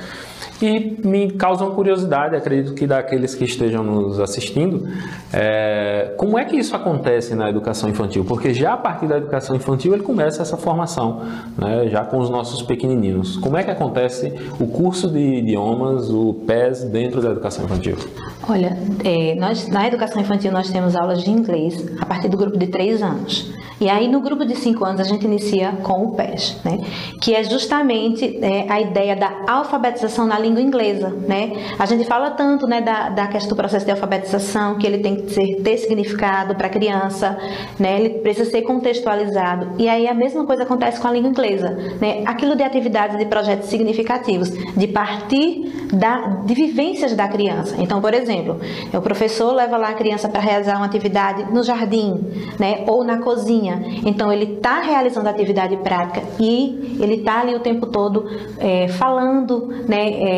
e 0.60 0.98
me 1.06 1.32
causam 1.32 1.74
curiosidade, 1.74 2.34
acredito 2.34 2.74
que 2.74 2.86
daqueles 2.86 3.34
que 3.34 3.44
estejam 3.44 3.82
nos 3.84 4.18
assistindo, 4.18 4.88
é, 5.32 6.14
como 6.16 6.38
é 6.38 6.44
que 6.44 6.56
isso 6.56 6.74
acontece 6.74 7.34
na 7.34 7.50
educação 7.50 7.90
infantil? 7.90 8.24
Porque 8.24 8.54
já 8.54 8.72
a 8.72 8.76
partir 8.76 9.06
da 9.06 9.18
educação 9.18 9.54
infantil 9.54 9.92
ele 9.92 10.02
começa 10.02 10.42
essa 10.42 10.56
formação, 10.56 11.22
né, 11.58 11.88
já 11.88 12.04
com 12.04 12.18
os 12.18 12.30
nossos 12.30 12.62
pequenininhos. 12.62 13.36
Como 13.36 13.56
é 13.56 13.62
que 13.62 13.70
acontece 13.70 14.32
o 14.58 14.66
curso 14.66 15.10
de 15.10 15.18
idiomas, 15.18 16.08
o 16.10 16.34
PES, 16.46 16.84
dentro 16.84 17.20
da 17.20 17.30
educação 17.30 17.64
infantil? 17.64 17.96
Olha, 18.48 18.78
é, 19.04 19.34
nós, 19.34 19.68
na 19.68 19.86
educação 19.86 20.22
infantil 20.22 20.52
nós 20.52 20.70
temos 20.70 20.96
aulas 20.96 21.22
de 21.22 21.30
inglês 21.30 21.84
a 22.00 22.06
partir 22.06 22.28
do 22.28 22.36
grupo 22.36 22.56
de 22.56 22.68
3 22.68 23.02
anos. 23.02 23.52
E 23.78 23.90
aí 23.90 24.08
no 24.08 24.20
grupo 24.20 24.46
de 24.46 24.56
5 24.56 24.84
anos 24.84 25.00
a 25.00 25.04
gente 25.04 25.26
inicia 25.26 25.72
com 25.82 26.06
o 26.06 26.12
PES, 26.12 26.60
né, 26.64 26.78
que 27.20 27.34
é 27.34 27.44
justamente 27.44 28.38
é, 28.42 28.70
a 28.70 28.80
ideia 28.80 29.14
da 29.14 29.44
alfabetização 29.46 30.26
na 30.26 30.38
língua 30.38 30.45
inglesa, 30.46 31.08
né? 31.08 31.52
A 31.78 31.86
gente 31.86 32.04
fala 32.04 32.30
tanto, 32.30 32.66
né, 32.66 32.80
da, 32.80 33.10
da 33.10 33.26
questão 33.26 33.50
do 33.50 33.56
processo 33.56 33.84
de 33.84 33.90
alfabetização, 33.90 34.78
que 34.78 34.86
ele 34.86 34.98
tem 34.98 35.16
que 35.16 35.32
ser, 35.32 35.62
ter 35.62 35.76
significado 35.78 36.54
para 36.54 36.66
a 36.66 36.70
criança, 36.70 37.36
né? 37.78 38.00
Ele 38.00 38.10
precisa 38.20 38.50
ser 38.50 38.62
contextualizado. 38.62 39.72
E 39.78 39.88
aí 39.88 40.08
a 40.08 40.14
mesma 40.14 40.44
coisa 40.44 40.62
acontece 40.62 41.00
com 41.00 41.08
a 41.08 41.12
língua 41.12 41.30
inglesa, 41.30 41.70
né? 42.00 42.22
Aquilo 42.24 42.56
de 42.56 42.62
atividades 42.62 43.18
de 43.18 43.26
projetos 43.26 43.68
significativos, 43.68 44.50
de 44.50 44.86
partir 44.86 45.72
da, 45.92 46.40
de 46.44 46.54
vivências 46.54 47.14
da 47.14 47.28
criança. 47.28 47.76
Então, 47.78 48.00
por 48.00 48.14
exemplo, 48.14 48.60
o 48.92 49.00
professor 49.00 49.52
leva 49.52 49.76
lá 49.76 49.90
a 49.90 49.94
criança 49.94 50.28
para 50.28 50.40
realizar 50.40 50.76
uma 50.76 50.86
atividade 50.86 51.52
no 51.52 51.62
jardim, 51.62 52.24
né? 52.58 52.84
Ou 52.86 53.04
na 53.04 53.18
cozinha. 53.18 53.82
Então, 54.04 54.32
ele 54.32 54.54
está 54.54 54.80
realizando 54.80 55.28
atividade 55.28 55.76
prática 55.78 56.22
e 56.40 56.96
ele 57.00 57.16
está 57.16 57.40
ali 57.40 57.54
o 57.54 57.60
tempo 57.60 57.86
todo 57.86 58.26
é, 58.58 58.88
falando, 58.88 59.68
né? 59.86 60.06
é, 60.06 60.35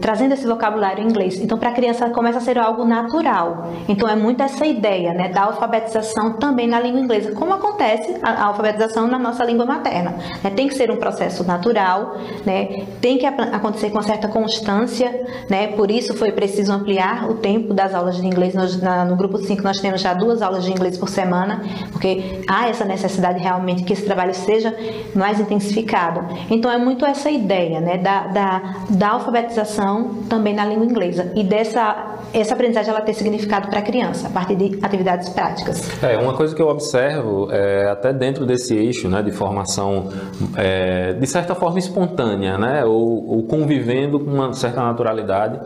trazendo 0.00 0.34
esse 0.34 0.46
vocabulário 0.46 1.02
em 1.02 1.08
inglês. 1.08 1.40
Então, 1.40 1.58
para 1.58 1.70
a 1.70 1.72
criança 1.72 2.08
começa 2.10 2.38
a 2.38 2.40
ser 2.40 2.58
algo 2.58 2.84
natural. 2.84 3.68
Então, 3.88 4.08
é 4.08 4.16
muito 4.16 4.42
essa 4.42 4.66
ideia 4.66 5.12
né, 5.12 5.28
da 5.28 5.42
alfabetização 5.42 6.34
também 6.34 6.66
na 6.66 6.80
língua 6.80 7.00
inglesa, 7.00 7.32
como 7.32 7.52
acontece 7.54 8.16
a, 8.22 8.30
a 8.30 8.44
alfabetização 8.46 9.06
na 9.06 9.18
nossa 9.18 9.44
língua 9.44 9.66
materna. 9.66 10.14
Né? 10.42 10.50
Tem 10.50 10.68
que 10.68 10.74
ser 10.74 10.90
um 10.90 10.96
processo 10.96 11.44
natural, 11.44 12.16
né? 12.44 12.86
tem 13.00 13.18
que 13.18 13.26
acontecer 13.26 13.90
com 13.90 14.02
certa 14.02 14.28
constância, 14.28 15.26
né? 15.48 15.68
por 15.68 15.90
isso 15.90 16.14
foi 16.14 16.32
preciso 16.32 16.72
ampliar 16.72 17.28
o 17.30 17.34
tempo 17.34 17.74
das 17.74 17.94
aulas 17.94 18.16
de 18.16 18.26
inglês. 18.26 18.54
Nós, 18.54 18.80
na, 18.80 19.04
no 19.04 19.16
grupo 19.16 19.38
5, 19.38 19.62
nós 19.62 19.80
temos 19.80 20.00
já 20.00 20.14
duas 20.14 20.42
aulas 20.42 20.64
de 20.64 20.70
inglês 20.70 20.96
por 20.96 21.08
semana, 21.08 21.62
porque 21.92 22.42
há 22.48 22.68
essa 22.68 22.84
necessidade 22.84 23.38
realmente 23.40 23.82
que 23.84 23.92
esse 23.92 24.04
trabalho 24.04 24.34
seja 24.34 24.74
mais 25.14 25.40
intensificado. 25.40 26.24
Então, 26.50 26.70
é 26.70 26.78
muito 26.78 27.04
essa 27.04 27.30
ideia 27.30 27.80
né, 27.80 27.98
da, 27.98 28.26
da, 28.26 28.62
da 28.90 29.08
alfabetização 29.10 29.29
também 30.28 30.54
na 30.54 30.64
língua 30.64 30.84
inglesa 30.84 31.32
e 31.34 31.42
dessa 31.42 32.18
essa 32.32 32.54
aprendizagem 32.54 32.90
ela 32.90 33.00
ter 33.00 33.14
significado 33.14 33.68
para 33.68 33.80
a 33.80 33.82
criança 33.82 34.28
a 34.28 34.30
partir 34.30 34.54
de 34.54 34.78
atividades 34.82 35.28
práticas. 35.30 35.90
É 36.02 36.16
uma 36.16 36.34
coisa 36.34 36.54
que 36.54 36.62
eu 36.62 36.68
observo 36.68 37.48
é, 37.50 37.90
até 37.90 38.12
dentro 38.12 38.46
desse 38.46 38.74
eixo, 38.74 39.08
né, 39.08 39.22
de 39.22 39.32
formação 39.32 40.08
é, 40.56 41.12
de 41.12 41.26
certa 41.26 41.54
forma 41.54 41.78
espontânea, 41.78 42.56
né, 42.56 42.84
ou, 42.84 43.28
ou, 43.28 43.42
convivendo 43.42 44.20
com 44.20 44.30
uma 44.30 44.52
certa 44.52 44.80
naturalidade, 44.80 45.60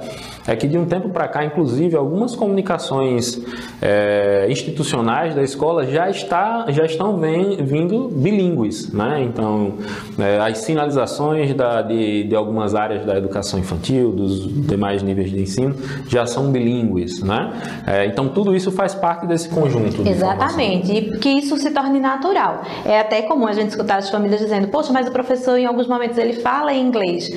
é 0.47 0.57
que 0.57 0.67
de 0.67 0.79
um 0.79 0.87
tempo 0.87 1.11
para 1.11 1.29
cá, 1.29 1.45
inclusive, 1.45 1.97
algumas 1.97 2.35
comunicações 2.35 3.41
é, 3.83 4.47
institucionais 4.49 5.35
da 5.35 5.43
escola 5.43 5.87
já 5.87 6.09
está 6.09 6.67
já 6.69 6.85
estão 6.85 7.19
vem, 7.19 7.57
vindo 7.57 8.09
bilíngues, 8.09 8.93
né? 8.93 9.23
Então, 9.23 9.75
é, 10.19 10.39
as 10.39 10.59
sinalizações 10.59 11.55
da, 11.55 11.83
de, 11.83 12.25
de 12.25 12.35
algumas 12.35 12.75
áreas 12.75 13.05
da 13.05 13.17
educação 13.17 13.54
infantil, 13.59 14.13
dos 14.13 14.47
demais 14.67 15.03
níveis 15.03 15.31
de 15.31 15.41
ensino, 15.41 15.75
já 16.09 16.27
são 16.27 16.51
bilíngues, 16.51 17.23
né? 17.23 17.53
É, 17.87 18.07
então 18.07 18.29
tudo 18.29 18.55
isso 18.55 18.71
faz 18.71 18.95
parte 18.95 19.27
desse 19.27 19.49
conjunto. 19.49 20.07
Exatamente, 20.07 20.93
e 20.93 21.19
que 21.19 21.29
isso 21.29 21.57
se 21.57 21.71
torne 21.71 22.01
natural. 22.01 22.63
É 22.85 23.01
até 23.01 23.23
comum 23.23 23.47
a 23.47 23.53
gente 23.53 23.71
escutar 23.71 23.99
as 23.99 24.11
famílias 24.11 24.41
dizendo, 24.41 24.69
poxa, 24.69 24.93
mas 24.93 25.09
o 25.09 25.13
professor 25.13 25.59
em 25.59 25.67
alguns 25.67 25.87
momentos 25.87 26.19
ele 26.19 26.35
fala 26.35 26.73
em 26.73 26.87
inglês. 26.87 27.31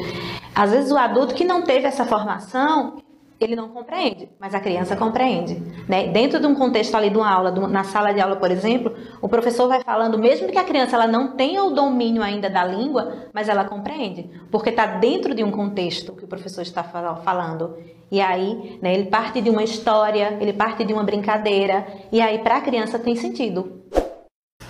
Às 0.54 0.72
vezes 0.72 0.92
o 0.92 0.98
adulto 0.98 1.36
que 1.36 1.46
não 1.46 1.62
teve 1.62 1.86
essa 1.86 2.06
formação, 2.06 2.96
ele 3.40 3.56
não 3.56 3.70
compreende, 3.70 4.30
mas 4.40 4.56
a 4.56 4.60
criança 4.60 4.96
compreende. 4.96 5.62
Né? 5.88 6.08
Dentro 6.08 6.40
de 6.40 6.48
um 6.48 6.56
contexto 6.56 6.96
ali 6.96 7.10
de 7.10 7.18
uma 7.18 7.30
aula, 7.30 7.52
na 7.52 7.84
sala 7.84 8.14
de 8.14 8.20
aula, 8.20 8.36
por 8.36 8.52
exemplo, 8.52 8.94
o 9.22 9.30
professor 9.30 9.68
vai 9.68 9.84
falando, 9.84 10.18
mesmo 10.18 10.48
que 10.48 10.58
a 10.58 10.64
criança 10.64 10.96
ela 10.96 11.08
não 11.08 11.36
tenha 11.36 11.64
o 11.64 11.72
domínio 11.72 12.24
ainda 12.24 12.50
da 12.50 12.64
língua, 12.66 13.30
mas 13.34 13.48
ela 13.48 13.64
compreende, 13.64 14.30
porque 14.52 14.70
está 14.70 14.86
dentro 14.86 15.36
de 15.36 15.44
um 15.44 15.52
contexto 15.52 16.14
que 16.14 16.26
o 16.26 16.28
professor 16.28 16.62
está 16.62 16.84
falando. 16.84 17.78
E 18.10 18.22
aí, 18.22 18.80
né, 18.82 18.94
ele 18.94 19.06
parte 19.06 19.42
de 19.42 19.50
uma 19.50 19.64
história, 19.64 20.38
ele 20.40 20.54
parte 20.54 20.84
de 20.84 20.94
uma 20.94 21.04
brincadeira, 21.04 21.86
e 22.12 22.22
aí 22.22 22.40
para 22.40 22.58
a 22.58 22.62
criança 22.62 22.98
tem 22.98 23.16
sentido. 23.16 23.77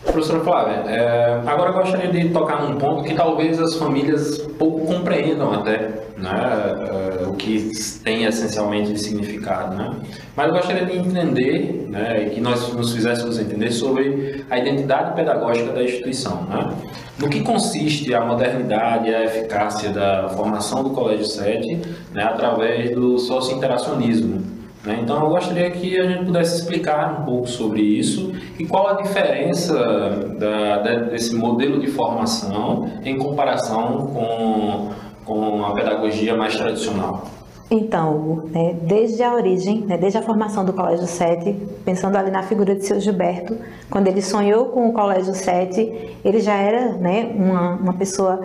Professora 0.03 0.39
Flávia, 0.41 0.83
é, 0.87 1.41
agora 1.45 1.71
eu 1.71 1.73
gostaria 1.73 2.09
de 2.09 2.29
tocar 2.29 2.61
num 2.61 2.77
ponto 2.77 3.03
que 3.03 3.13
talvez 3.13 3.59
as 3.59 3.75
famílias 3.75 4.37
pouco 4.57 4.85
compreendam 4.85 5.53
até, 5.53 5.89
né, 6.17 7.21
é, 7.21 7.27
o 7.27 7.33
que 7.33 7.71
tem 8.03 8.23
essencialmente 8.23 8.93
de 8.93 8.99
significado, 8.99 9.75
né? 9.75 9.95
Mas 10.35 10.47
eu 10.47 10.53
gostaria 10.53 10.85
de 10.85 10.97
entender, 10.97 11.87
né, 11.89 12.29
que 12.29 12.39
nós 12.39 12.73
nos 12.73 12.93
fizéssemos 12.93 13.39
entender 13.39 13.71
sobre 13.71 14.45
a 14.49 14.57
identidade 14.57 15.15
pedagógica 15.15 15.73
da 15.73 15.83
instituição, 15.83 16.43
né? 16.43 16.69
No 17.19 17.27
que 17.27 17.41
consiste 17.41 18.13
a 18.13 18.23
modernidade 18.23 19.09
e 19.09 19.15
a 19.15 19.25
eficácia 19.25 19.89
da 19.89 20.29
formação 20.29 20.83
do 20.83 20.91
Colégio 20.91 21.25
7 21.25 21.81
né, 22.13 22.23
através 22.23 22.91
do 22.91 23.17
socio-interacionismo? 23.17 24.56
Né? 24.87 24.99
Então, 25.03 25.21
eu 25.21 25.29
gostaria 25.29 25.69
que 25.69 25.99
a 25.99 26.07
gente 26.07 26.23
pudesse 26.23 26.61
explicar 26.61 27.19
um 27.19 27.25
pouco 27.25 27.47
sobre 27.47 27.81
isso 27.81 28.33
e 28.57 28.65
qual 28.65 28.87
a 28.87 28.93
diferença 29.01 29.75
da, 30.39 30.77
desse 31.09 31.35
modelo 31.35 31.77
de 31.81 31.87
formação 31.87 32.89
em 33.03 33.17
comparação 33.17 34.07
com, 34.07 34.89
com 35.25 35.65
a 35.65 35.73
pedagogia 35.73 36.37
mais 36.37 36.55
tradicional. 36.55 37.25
Então, 37.69 38.45
né, 38.49 38.77
desde 38.81 39.21
a 39.21 39.33
origem, 39.33 39.81
né, 39.81 39.97
desde 39.97 40.19
a 40.19 40.21
formação 40.21 40.63
do 40.63 40.71
Colégio 40.71 41.05
7, 41.05 41.53
pensando 41.83 42.15
ali 42.15 42.31
na 42.31 42.43
figura 42.43 42.73
de 42.73 42.85
seu 42.85 42.97
Gilberto, 42.97 43.57
quando 43.91 44.07
ele 44.07 44.21
sonhou 44.21 44.67
com 44.67 44.87
o 44.87 44.93
Colégio 44.93 45.35
7, 45.35 46.15
ele 46.23 46.39
já 46.39 46.55
era 46.55 46.93
né, 46.93 47.29
uma, 47.35 47.71
uma 47.71 47.93
pessoa 47.93 48.39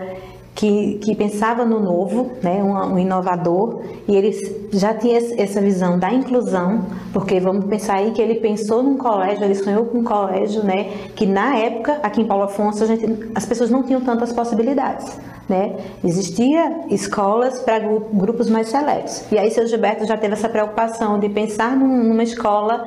que, 0.54 0.98
que 1.02 1.14
pensava 1.14 1.64
no 1.64 1.80
novo, 1.80 2.32
né, 2.42 2.62
um, 2.62 2.94
um, 2.94 2.98
inovador, 2.98 3.82
e 4.06 4.14
ele 4.14 4.68
já 4.72 4.92
tinha 4.94 5.18
essa 5.18 5.60
visão 5.60 5.98
da 5.98 6.12
inclusão, 6.12 6.84
porque 7.12 7.40
vamos 7.40 7.64
pensar 7.64 7.94
aí 7.94 8.10
que 8.10 8.20
ele 8.20 8.36
pensou 8.36 8.82
num 8.82 8.96
colégio, 8.96 9.44
ele 9.44 9.54
sonhou 9.54 9.86
com 9.86 9.98
um 9.98 10.04
colégio, 10.04 10.62
né, 10.62 10.90
que 11.16 11.26
na 11.26 11.56
época, 11.56 11.98
aqui 12.02 12.20
em 12.20 12.26
Paulo 12.26 12.44
Afonso, 12.44 12.86
gente, 12.86 13.30
as 13.34 13.46
pessoas 13.46 13.70
não 13.70 13.82
tinham 13.82 14.00
tantas 14.00 14.32
possibilidades. 14.32 15.18
Né? 15.48 15.76
Existia 16.04 16.84
escolas 16.88 17.60
para 17.60 17.80
grupos 17.80 18.48
mais 18.48 18.68
seletos. 18.68 19.24
E 19.30 19.36
aí, 19.36 19.50
seu 19.50 19.66
Gilberto 19.66 20.06
já 20.06 20.16
teve 20.16 20.34
essa 20.34 20.48
preocupação 20.48 21.18
de 21.18 21.28
pensar 21.28 21.76
numa 21.76 22.22
escola 22.22 22.86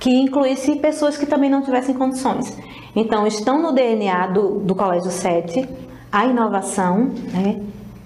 que 0.00 0.10
incluísse 0.10 0.74
pessoas 0.76 1.16
que 1.16 1.24
também 1.24 1.48
não 1.48 1.62
tivessem 1.62 1.94
condições. 1.94 2.58
Então, 2.96 3.26
estão 3.26 3.62
no 3.62 3.72
DNA 3.72 4.26
do, 4.26 4.58
do 4.58 4.74
Colégio 4.74 5.10
7 5.10 5.66
a 6.14 6.26
inovação 6.26 7.10
né, 7.32 7.60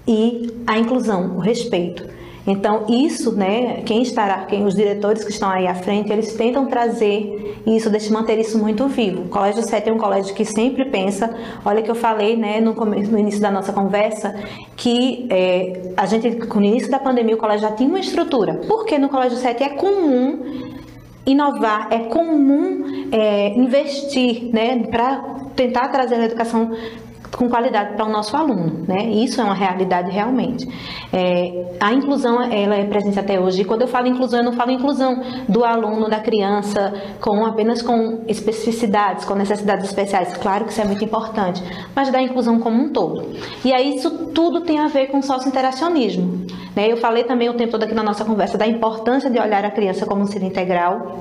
e 0.07 0.51
a 0.65 0.79
inclusão, 0.79 1.37
o 1.37 1.39
respeito. 1.39 2.03
Então, 2.47 2.85
isso, 2.89 3.33
né, 3.33 3.83
quem 3.85 4.01
estará, 4.01 4.45
quem 4.45 4.65
os 4.65 4.73
diretores 4.73 5.23
que 5.23 5.29
estão 5.29 5.47
aí 5.47 5.67
à 5.67 5.75
frente, 5.75 6.11
eles 6.11 6.33
tentam 6.33 6.65
trazer 6.65 7.61
isso, 7.67 7.87
deixa 7.91 8.11
manter 8.11 8.39
isso 8.39 8.57
muito 8.57 8.87
vivo. 8.87 9.25
O 9.25 9.29
Colégio 9.29 9.61
7 9.61 9.89
é 9.89 9.93
um 9.93 9.99
colégio 9.99 10.33
que 10.33 10.43
sempre 10.43 10.85
pensa, 10.85 11.31
olha 11.63 11.83
que 11.83 11.91
eu 11.91 11.93
falei, 11.93 12.35
né, 12.35 12.59
no, 12.59 12.73
começo, 12.73 13.11
no 13.11 13.19
início 13.19 13.39
da 13.39 13.51
nossa 13.51 13.71
conversa, 13.71 14.33
que 14.75 15.27
é, 15.29 15.91
a 15.95 16.07
gente, 16.07 16.47
com 16.47 16.57
o 16.57 16.63
início 16.63 16.89
da 16.89 16.97
pandemia, 16.97 17.35
o 17.35 17.37
colégio 17.37 17.69
já 17.69 17.75
tinha 17.75 17.87
uma 17.87 17.99
estrutura. 17.99 18.55
Porque 18.67 18.97
no 18.97 19.09
Colégio 19.09 19.37
7 19.37 19.61
é 19.61 19.69
comum 19.69 20.39
inovar, 21.27 21.89
é 21.91 21.99
comum 21.99 23.07
é, 23.11 23.49
investir, 23.49 24.49
né, 24.51 24.81
para 24.89 25.37
tentar 25.55 25.89
trazer 25.89 26.15
a 26.15 26.25
educação 26.25 26.71
com 27.37 27.49
qualidade 27.49 27.95
para 27.95 28.05
o 28.05 28.09
nosso 28.09 28.35
aluno, 28.35 28.85
né? 28.87 29.05
Isso 29.05 29.39
é 29.39 29.43
uma 29.43 29.53
realidade 29.53 30.11
realmente. 30.11 30.67
É, 31.11 31.75
a 31.79 31.93
inclusão 31.93 32.41
ela 32.41 32.75
é 32.75 32.83
presente 32.85 33.19
até 33.19 33.39
hoje. 33.39 33.61
E 33.61 33.65
quando 33.65 33.81
eu 33.81 33.87
falo 33.87 34.07
inclusão, 34.07 34.39
eu 34.39 34.45
não 34.45 34.53
falo 34.53 34.71
inclusão 34.71 35.21
do 35.47 35.63
aluno, 35.63 36.09
da 36.09 36.19
criança, 36.19 36.93
com 37.21 37.45
apenas 37.45 37.81
com 37.81 38.23
especificidades, 38.27 39.25
com 39.25 39.35
necessidades 39.35 39.85
especiais. 39.85 40.35
Claro 40.37 40.65
que 40.65 40.71
isso 40.71 40.81
é 40.81 40.85
muito 40.85 41.03
importante, 41.03 41.61
mas 41.95 42.09
da 42.09 42.21
inclusão 42.21 42.59
como 42.59 42.81
um 42.81 42.89
todo. 42.89 43.25
E 43.63 43.73
aí 43.73 43.95
isso 43.95 44.09
tudo 44.33 44.61
tem 44.61 44.79
a 44.79 44.87
ver 44.87 45.07
com 45.07 45.21
socio-interacionismo. 45.21 46.45
Né? 46.75 46.91
Eu 46.91 46.97
falei 46.97 47.23
também 47.23 47.49
o 47.49 47.53
tempo 47.53 47.71
todo 47.71 47.83
aqui 47.83 47.93
na 47.93 48.03
nossa 48.03 48.25
conversa 48.25 48.57
da 48.57 48.67
importância 48.67 49.29
de 49.29 49.39
olhar 49.39 49.63
a 49.65 49.71
criança 49.71 50.05
como 50.05 50.21
um 50.21 50.25
ser 50.25 50.43
integral 50.43 51.19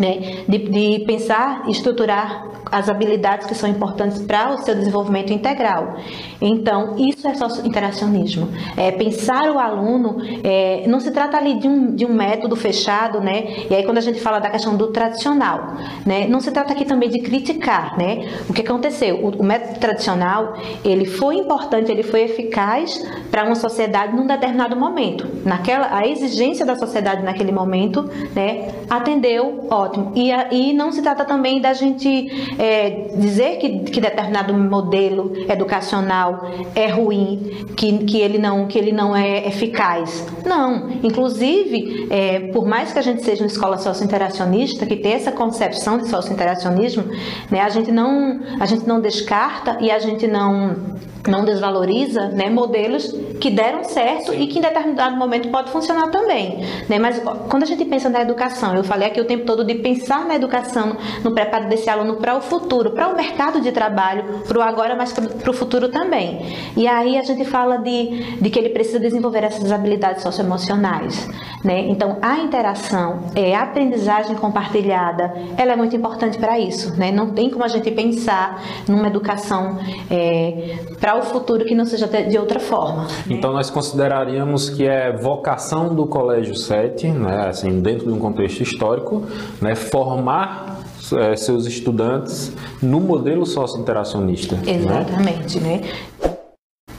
né, 0.00 0.44
de, 0.48 0.58
de, 0.58 1.04
pensar 1.04 1.64
e 1.66 1.70
estruturar 1.70 2.48
as 2.72 2.88
habilidades 2.88 3.46
que 3.46 3.54
são 3.54 3.68
importantes 3.68 4.22
para 4.22 4.52
o 4.52 4.58
seu 4.58 4.74
desenvolvimento 4.74 5.32
integral. 5.32 5.96
Então, 6.40 6.96
isso 6.98 7.26
é 7.26 7.34
só 7.34 7.48
interacionismo. 7.64 8.48
É, 8.76 8.92
pensar 8.92 9.50
o 9.50 9.58
aluno, 9.58 10.18
é, 10.44 10.84
não 10.86 11.00
se 11.00 11.10
trata 11.10 11.36
ali 11.36 11.58
de 11.58 11.66
um, 11.68 11.94
de 11.94 12.06
um 12.06 12.12
método 12.12 12.54
fechado, 12.56 13.20
né? 13.20 13.66
E 13.68 13.74
aí 13.74 13.84
quando 13.84 13.98
a 13.98 14.00
gente 14.00 14.20
fala 14.20 14.38
da 14.38 14.48
questão 14.48 14.76
do 14.76 14.88
tradicional, 14.88 15.74
né? 16.06 16.26
Não 16.28 16.40
se 16.40 16.50
trata 16.50 16.72
aqui 16.72 16.84
também 16.84 17.08
de 17.08 17.20
criticar, 17.20 17.98
né? 17.98 18.28
O 18.48 18.52
que 18.52 18.62
aconteceu? 18.62 19.16
O, 19.24 19.30
o 19.30 19.42
método 19.42 19.80
tradicional, 19.80 20.54
ele 20.84 21.04
foi 21.04 21.36
importante, 21.36 21.90
ele 21.90 22.04
foi 22.04 22.22
eficaz 22.22 23.04
para 23.30 23.44
uma 23.44 23.56
sociedade 23.56 24.14
num 24.14 24.26
determinado 24.26 24.76
momento. 24.76 25.26
Naquela, 25.44 25.96
a 25.96 26.06
exigência 26.06 26.64
da 26.64 26.76
sociedade 26.76 27.22
naquele 27.22 27.52
momento, 27.52 28.08
né? 28.34 28.68
Atendeu, 28.88 29.66
ótimo 29.70 29.89
ótimo. 29.90 30.12
E, 30.14 30.30
e 30.52 30.72
não 30.72 30.92
se 30.92 31.02
trata 31.02 31.24
também 31.24 31.60
da 31.60 31.72
gente 31.72 32.30
é, 32.58 33.08
dizer 33.16 33.58
que, 33.58 33.80
que 33.80 34.00
determinado 34.00 34.54
modelo 34.54 35.32
educacional 35.48 36.50
é 36.74 36.88
ruim, 36.88 37.66
que, 37.76 37.98
que, 38.04 38.20
ele, 38.20 38.38
não, 38.38 38.66
que 38.66 38.78
ele 38.78 38.92
não 38.92 39.14
é 39.14 39.46
eficaz. 39.46 40.26
Não. 40.46 40.90
Inclusive, 41.02 42.06
é, 42.10 42.40
por 42.52 42.66
mais 42.66 42.92
que 42.92 42.98
a 42.98 43.02
gente 43.02 43.22
seja 43.22 43.42
uma 43.42 43.48
escola 43.48 43.78
socio-interacionista, 43.78 44.86
que 44.86 44.96
tem 44.96 45.12
essa 45.12 45.32
concepção 45.32 45.98
de 45.98 46.08
socio-interacionismo, 46.08 47.04
né, 47.50 47.60
a, 47.60 47.68
gente 47.68 47.90
não, 47.90 48.40
a 48.58 48.66
gente 48.66 48.86
não 48.86 49.00
descarta 49.00 49.78
e 49.80 49.90
a 49.90 49.98
gente 49.98 50.26
não 50.26 51.00
não 51.28 51.44
desvaloriza 51.44 52.28
né, 52.28 52.48
modelos 52.48 53.14
que 53.40 53.50
deram 53.50 53.84
certo 53.84 54.32
e 54.32 54.46
que 54.46 54.58
em 54.58 54.62
determinado 54.62 55.16
momento 55.16 55.48
pode 55.48 55.70
funcionar 55.70 56.08
também. 56.08 56.64
Né? 56.88 56.98
Mas 56.98 57.20
quando 57.48 57.62
a 57.62 57.66
gente 57.66 57.84
pensa 57.84 58.08
na 58.08 58.20
educação, 58.20 58.74
eu 58.74 58.84
falei 58.84 59.08
aqui 59.08 59.20
o 59.20 59.24
tempo 59.24 59.44
todo 59.44 59.64
de 59.64 59.74
pensar 59.76 60.24
na 60.26 60.34
educação, 60.34 60.96
no 61.22 61.32
preparo 61.32 61.68
desse 61.68 61.90
aluno 61.90 62.16
para 62.16 62.36
o 62.36 62.40
futuro, 62.40 62.92
para 62.92 63.08
o 63.08 63.16
mercado 63.16 63.60
de 63.60 63.72
trabalho, 63.72 64.42
para 64.46 64.58
o 64.58 64.62
agora, 64.62 64.94
mas 64.96 65.12
para 65.12 65.50
o 65.50 65.54
futuro 65.54 65.88
também. 65.88 66.40
E 66.76 66.86
aí 66.86 67.18
a 67.18 67.22
gente 67.22 67.44
fala 67.44 67.78
de, 67.78 68.38
de 68.40 68.50
que 68.50 68.58
ele 68.58 68.70
precisa 68.70 68.98
desenvolver 69.00 69.44
essas 69.44 69.70
habilidades 69.72 70.22
socioemocionais. 70.22 71.28
Né? 71.64 71.88
Então, 71.88 72.18
a 72.22 72.38
interação, 72.38 73.24
é, 73.34 73.54
a 73.54 73.62
aprendizagem 73.62 74.34
compartilhada, 74.36 75.34
ela 75.56 75.72
é 75.72 75.76
muito 75.76 75.94
importante 75.94 76.38
para 76.38 76.58
isso. 76.58 76.96
Né? 76.96 77.12
Não 77.12 77.32
tem 77.32 77.50
como 77.50 77.64
a 77.64 77.68
gente 77.68 77.90
pensar 77.90 78.62
numa 78.88 79.08
educação 79.08 79.78
é, 80.10 80.78
para 80.98 81.09
o 81.14 81.22
futuro 81.22 81.64
que 81.64 81.74
não 81.74 81.84
seja 81.84 82.06
de 82.06 82.38
outra 82.38 82.60
forma. 82.60 83.06
Então, 83.28 83.52
nós 83.52 83.70
consideraríamos 83.70 84.70
que 84.70 84.86
é 84.86 85.16
vocação 85.16 85.94
do 85.94 86.06
Colégio 86.06 86.54
7, 86.54 87.08
né, 87.08 87.48
assim, 87.48 87.80
dentro 87.80 88.06
de 88.06 88.12
um 88.12 88.18
contexto 88.18 88.62
histórico, 88.62 89.24
né, 89.60 89.74
formar 89.74 90.80
é, 91.16 91.36
seus 91.36 91.66
estudantes 91.66 92.52
no 92.82 93.00
modelo 93.00 93.44
socio-interacionista. 93.46 94.56
Né? 94.56 94.62
Exatamente, 94.74 95.60
né? 95.60 95.80
né? 96.22 96.39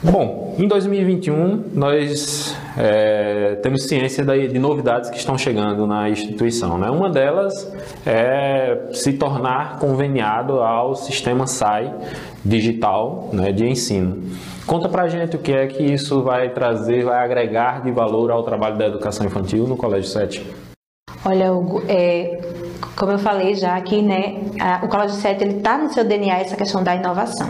Bom, 0.04 0.56
em 0.58 0.66
2021 0.66 1.70
nós 1.74 2.56
é, 2.76 3.54
temos 3.62 3.84
ciência 3.84 4.24
de 4.24 4.58
novidades 4.58 5.08
que 5.08 5.16
estão 5.16 5.38
chegando 5.38 5.86
na 5.86 6.10
instituição. 6.10 6.76
Né? 6.76 6.90
Uma 6.90 7.08
delas 7.08 7.72
é 8.04 8.88
se 8.92 9.12
tornar 9.12 9.78
conveniado 9.78 10.54
ao 10.54 10.96
sistema 10.96 11.46
SAI 11.46 11.94
digital 12.44 13.30
né, 13.32 13.52
de 13.52 13.64
ensino. 13.64 14.24
Conta 14.66 14.88
pra 14.88 15.06
gente 15.06 15.36
o 15.36 15.38
que 15.38 15.52
é 15.52 15.68
que 15.68 15.84
isso 15.84 16.20
vai 16.22 16.48
trazer, 16.48 17.04
vai 17.04 17.24
agregar 17.24 17.82
de 17.82 17.92
valor 17.92 18.32
ao 18.32 18.42
trabalho 18.42 18.76
da 18.76 18.88
educação 18.88 19.24
infantil 19.24 19.68
no 19.68 19.76
Colégio 19.76 20.10
7. 20.10 20.44
Olha, 21.24 21.52
Hugo, 21.52 21.80
é, 21.86 22.40
como 22.96 23.12
eu 23.12 23.18
falei 23.20 23.54
já 23.54 23.76
aqui, 23.76 24.02
né, 24.02 24.40
a, 24.60 24.84
o 24.84 24.88
Colégio 24.88 25.16
7 25.16 25.44
ele 25.44 25.58
está 25.58 25.78
no 25.78 25.92
seu 25.92 26.04
DNA 26.04 26.40
essa 26.40 26.56
questão 26.56 26.82
da 26.82 26.96
inovação. 26.96 27.48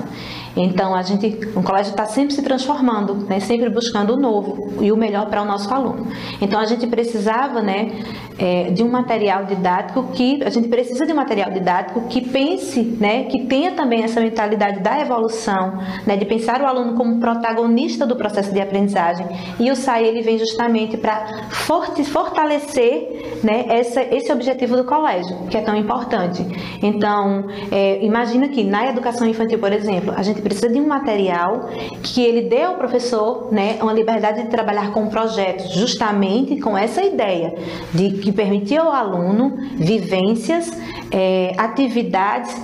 Então, 0.57 0.95
a 0.95 1.03
gente, 1.03 1.38
o 1.57 1.62
colégio 1.62 1.91
está 1.91 2.05
sempre 2.05 2.35
se 2.35 2.43
transformando, 2.43 3.15
né? 3.15 3.41
sempre 3.41 3.71
buscando 3.71 4.15
o 4.15 4.17
novo 4.17 4.75
e 4.83 4.93
o 4.93 4.97
melhor 4.97 5.27
para 5.27 5.43
o 5.43 5.45
nosso 5.45 5.73
aluno. 5.73 6.07
Então, 6.41 6.61
a 6.61 6.67
gente 6.67 6.87
precisava 6.87 7.62
né, 7.62 7.93
é, 8.38 8.71
de 8.71 8.83
um 8.83 8.91
material 8.91 9.45
didático 9.45 10.09
que, 10.12 10.43
a 10.45 10.51
gente 10.51 10.69
precisa 10.69 11.07
de 11.07 11.12
um 11.12 11.17
material 11.17 11.51
didático 11.51 12.03
que 12.09 12.21
pense, 12.21 12.83
né, 13.01 13.25
que 13.25 13.47
tenha 13.47 13.73
também 13.73 14.03
essa 14.03 14.21
mentalidade 14.21 14.81
da 14.81 15.01
evolução, 15.01 15.79
né, 16.07 16.17
de 16.17 16.25
pensar 16.27 16.61
o 16.61 16.67
aluno 16.67 16.95
como 16.95 17.19
protagonista 17.19 18.07
do 18.07 18.17
processo 18.17 18.53
de 18.53 18.61
aprendizagem. 18.61 19.27
E 19.59 19.71
o 19.71 19.77
SAI, 19.77 20.05
ele 20.05 20.23
vem 20.23 20.38
justamente 20.38 20.97
para 20.97 21.49
fortalecer 21.51 23.41
né, 23.43 23.65
essa, 23.69 24.03
esse 24.03 24.31
objetivo 24.31 24.77
do 24.77 24.85
colégio, 24.85 25.47
que 25.49 25.57
é 25.57 25.62
tão 25.62 25.77
importante. 25.77 26.45
Então, 26.83 27.47
é, 27.71 28.05
imagina 28.05 28.49
que 28.49 28.62
na 28.65 28.88
educação 28.88 29.27
infantil, 29.27 29.59
por 29.59 29.73
exemplo, 29.73 30.12
a 30.17 30.23
gente 30.23 30.42
precisa 30.43 30.69
de 30.69 30.81
um 30.81 30.87
material 30.87 31.71
que 32.03 32.23
ele 32.23 32.43
dê 32.43 32.63
ao 32.63 32.75
professor 32.75 33.49
né, 33.53 33.79
uma 33.81 33.93
liberdade 33.93 34.43
de 34.43 34.49
trabalhar 34.49 34.93
com 34.93 35.09
projetos, 35.09 35.73
justamente 35.73 36.61
com 36.61 36.77
essa 36.77 37.03
ideia 37.03 37.55
de 37.95 38.11
que 38.19 38.33
permitir 38.33 38.79
ao 38.79 38.91
aluno 38.91 39.57
vivências, 39.77 40.71
é, 41.11 41.53
atividades 41.57 42.55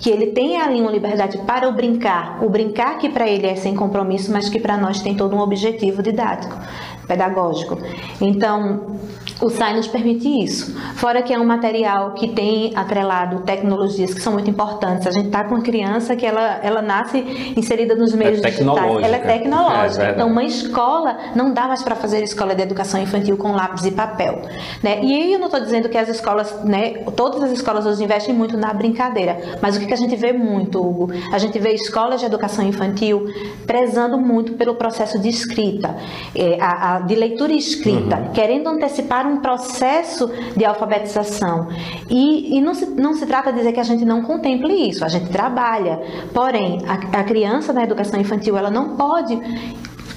que 0.00 0.10
ele 0.10 0.26
tenha 0.26 0.62
ali 0.62 0.82
uma 0.82 0.90
liberdade 0.90 1.38
para 1.46 1.66
o 1.66 1.72
brincar, 1.72 2.44
o 2.44 2.50
brincar 2.50 2.98
que 2.98 3.08
para 3.08 3.26
ele 3.26 3.46
é 3.46 3.56
sem 3.56 3.74
compromisso, 3.74 4.30
mas 4.30 4.50
que 4.50 4.60
para 4.60 4.76
nós 4.76 5.00
tem 5.00 5.14
todo 5.14 5.34
um 5.34 5.40
objetivo 5.40 6.02
didático, 6.02 6.54
pedagógico. 7.06 7.78
Então, 8.20 8.98
o 9.40 9.50
SAI 9.50 9.74
nos 9.74 9.88
permite 9.88 10.28
isso. 10.28 10.74
Fora 10.94 11.22
que 11.22 11.32
é 11.32 11.38
um 11.38 11.44
material 11.44 12.12
que 12.12 12.28
tem 12.28 12.72
atrelado 12.74 13.40
tecnologias 13.40 14.14
que 14.14 14.20
são 14.20 14.32
muito 14.32 14.48
importantes. 14.48 15.06
A 15.06 15.10
gente 15.10 15.26
está 15.26 15.44
com 15.44 15.54
uma 15.54 15.62
criança 15.62 16.14
que 16.16 16.24
ela, 16.24 16.60
ela 16.62 16.80
nasce 16.80 17.18
inserida 17.56 17.94
nos 17.94 18.14
meios 18.14 18.42
é 18.42 18.50
digitais. 18.50 19.02
Ela 19.02 19.16
é 19.16 19.18
tecnológica. 19.18 20.04
É, 20.04 20.10
então, 20.12 20.28
uma 20.28 20.44
escola 20.44 21.18
não 21.34 21.52
dá 21.52 21.66
mais 21.66 21.82
para 21.82 21.94
fazer 21.94 22.22
escola 22.22 22.54
de 22.54 22.62
educação 22.62 23.00
infantil 23.00 23.36
com 23.36 23.52
lápis 23.52 23.84
e 23.84 23.90
papel. 23.90 24.42
Né? 24.82 25.00
E 25.02 25.12
aí 25.12 25.32
eu 25.32 25.38
não 25.38 25.46
estou 25.46 25.60
dizendo 25.60 25.88
que 25.88 25.98
as 25.98 26.08
escolas, 26.08 26.64
né, 26.64 27.04
todas 27.16 27.42
as 27.42 27.50
escolas 27.50 27.86
hoje 27.86 28.02
investem 28.02 28.34
muito 28.34 28.56
na 28.56 28.72
brincadeira. 28.72 29.58
Mas 29.60 29.76
o 29.76 29.80
que, 29.80 29.86
que 29.86 29.94
a 29.94 29.96
gente 29.96 30.16
vê 30.16 30.32
muito, 30.32 30.80
Hugo? 30.80 31.12
A 31.32 31.38
gente 31.38 31.58
vê 31.58 31.72
escolas 31.72 32.20
de 32.20 32.26
educação 32.26 32.64
infantil 32.66 33.26
prezando 33.66 34.16
muito 34.16 34.54
pelo 34.54 34.74
processo 34.74 35.18
de 35.18 35.28
escrita, 35.28 35.96
é, 36.34 36.58
a, 36.60 36.93
a, 36.93 36.93
de 37.00 37.14
leitura 37.14 37.52
e 37.52 37.58
escrita, 37.58 38.16
uhum. 38.16 38.32
querendo 38.32 38.68
antecipar 38.68 39.26
um 39.26 39.38
processo 39.38 40.30
de 40.56 40.64
alfabetização. 40.64 41.68
E, 42.08 42.56
e 42.56 42.60
não, 42.60 42.74
se, 42.74 42.86
não 42.86 43.14
se 43.14 43.26
trata 43.26 43.52
de 43.52 43.58
dizer 43.58 43.72
que 43.72 43.80
a 43.80 43.84
gente 43.84 44.04
não 44.04 44.22
contemple 44.22 44.88
isso, 44.88 45.04
a 45.04 45.08
gente 45.08 45.30
trabalha. 45.30 46.00
Porém, 46.32 46.78
a, 46.86 47.20
a 47.20 47.24
criança 47.24 47.72
na 47.72 47.84
educação 47.84 48.20
infantil, 48.20 48.56
ela 48.56 48.70
não 48.70 48.96
pode 48.96 49.38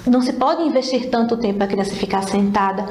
não 0.09 0.21
se 0.21 0.33
pode 0.33 0.63
investir 0.63 1.09
tanto 1.09 1.35
tempo 1.37 1.55
para 1.55 1.65
a 1.65 1.67
criança 1.67 1.93
ficar 1.93 2.23
sentada 2.23 2.85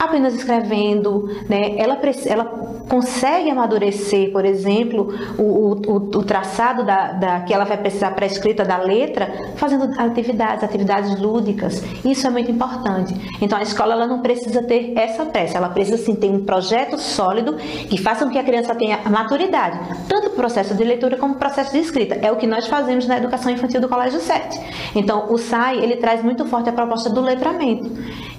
apenas 0.00 0.34
escrevendo, 0.34 1.28
né? 1.46 1.76
ela, 1.76 2.00
ela 2.24 2.44
consegue 2.88 3.50
amadurecer, 3.50 4.32
por 4.32 4.46
exemplo, 4.46 5.14
o, 5.38 5.42
o, 5.42 5.96
o 5.96 6.24
traçado 6.24 6.84
da, 6.84 7.12
da, 7.12 7.40
que 7.40 7.52
ela 7.52 7.66
vai 7.66 7.76
precisar 7.76 8.12
para 8.12 8.24
a 8.24 8.26
escrita 8.26 8.64
da 8.64 8.78
letra, 8.78 9.52
fazendo 9.56 9.92
atividades, 10.00 10.64
atividades 10.64 11.20
lúdicas. 11.20 11.84
Isso 12.02 12.26
é 12.26 12.30
muito 12.30 12.50
importante. 12.50 13.14
Então 13.42 13.58
a 13.58 13.62
escola 13.62 13.92
ela 13.92 14.06
não 14.06 14.22
precisa 14.22 14.62
ter 14.62 14.94
essa 14.96 15.26
pressa, 15.26 15.58
ela 15.58 15.68
precisa 15.68 15.98
sim 15.98 16.14
ter 16.14 16.30
um 16.30 16.46
projeto 16.46 16.98
sólido 16.98 17.56
que 17.56 17.98
faça 17.98 18.24
com 18.24 18.30
que 18.30 18.38
a 18.38 18.44
criança 18.44 18.74
tenha 18.74 19.00
maturidade, 19.10 19.78
tanto 20.08 20.29
processo 20.40 20.74
de 20.74 20.82
leitura 20.82 21.16
como 21.16 21.34
processo 21.34 21.72
de 21.72 21.78
escrita. 21.78 22.14
É 22.22 22.32
o 22.32 22.36
que 22.36 22.46
nós 22.46 22.66
fazemos 22.66 23.06
na 23.06 23.18
educação 23.18 23.52
infantil 23.52 23.80
do 23.80 23.88
Colégio 23.88 24.20
7. 24.20 24.58
Então 24.94 25.26
o 25.30 25.36
SAI 25.36 25.78
ele 25.84 25.96
traz 25.96 26.22
muito 26.22 26.44
forte 26.46 26.70
a 26.70 26.72
proposta 26.72 27.10
do 27.10 27.20
letramento, 27.20 27.90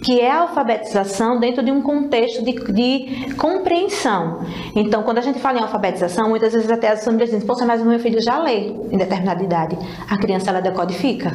que 0.04 0.20
é 0.20 0.32
a 0.32 0.42
alfabetização 0.42 1.40
dentro 1.40 1.52
dentro 1.52 1.66
de 1.66 1.72
um 1.72 1.82
contexto 1.82 2.44
de, 2.44 2.54
de 2.54 3.36
compreensão. 3.36 4.40
Então, 4.76 5.04
quando 5.04 5.20
a 5.20 5.22
gente 5.22 5.40
fala 5.40 5.60
em 5.60 5.62
alfabetização, 5.62 6.30
muitas 6.30 6.54
vezes 6.54 6.70
até 6.72 6.90
as 6.90 7.04
famílias 7.04 7.30
dizem, 7.30 7.46
poxa, 7.46 7.66
mas 7.66 7.82
o 7.82 7.86
meu 7.86 8.00
filho 8.00 8.22
já 8.22 8.40
lê 8.40 8.70
em 8.92 8.98
determinada 8.98 9.44
idade. 9.44 9.78
A 10.10 10.18
criança, 10.18 10.50
ela 10.50 10.62
decodifica. 10.62 11.32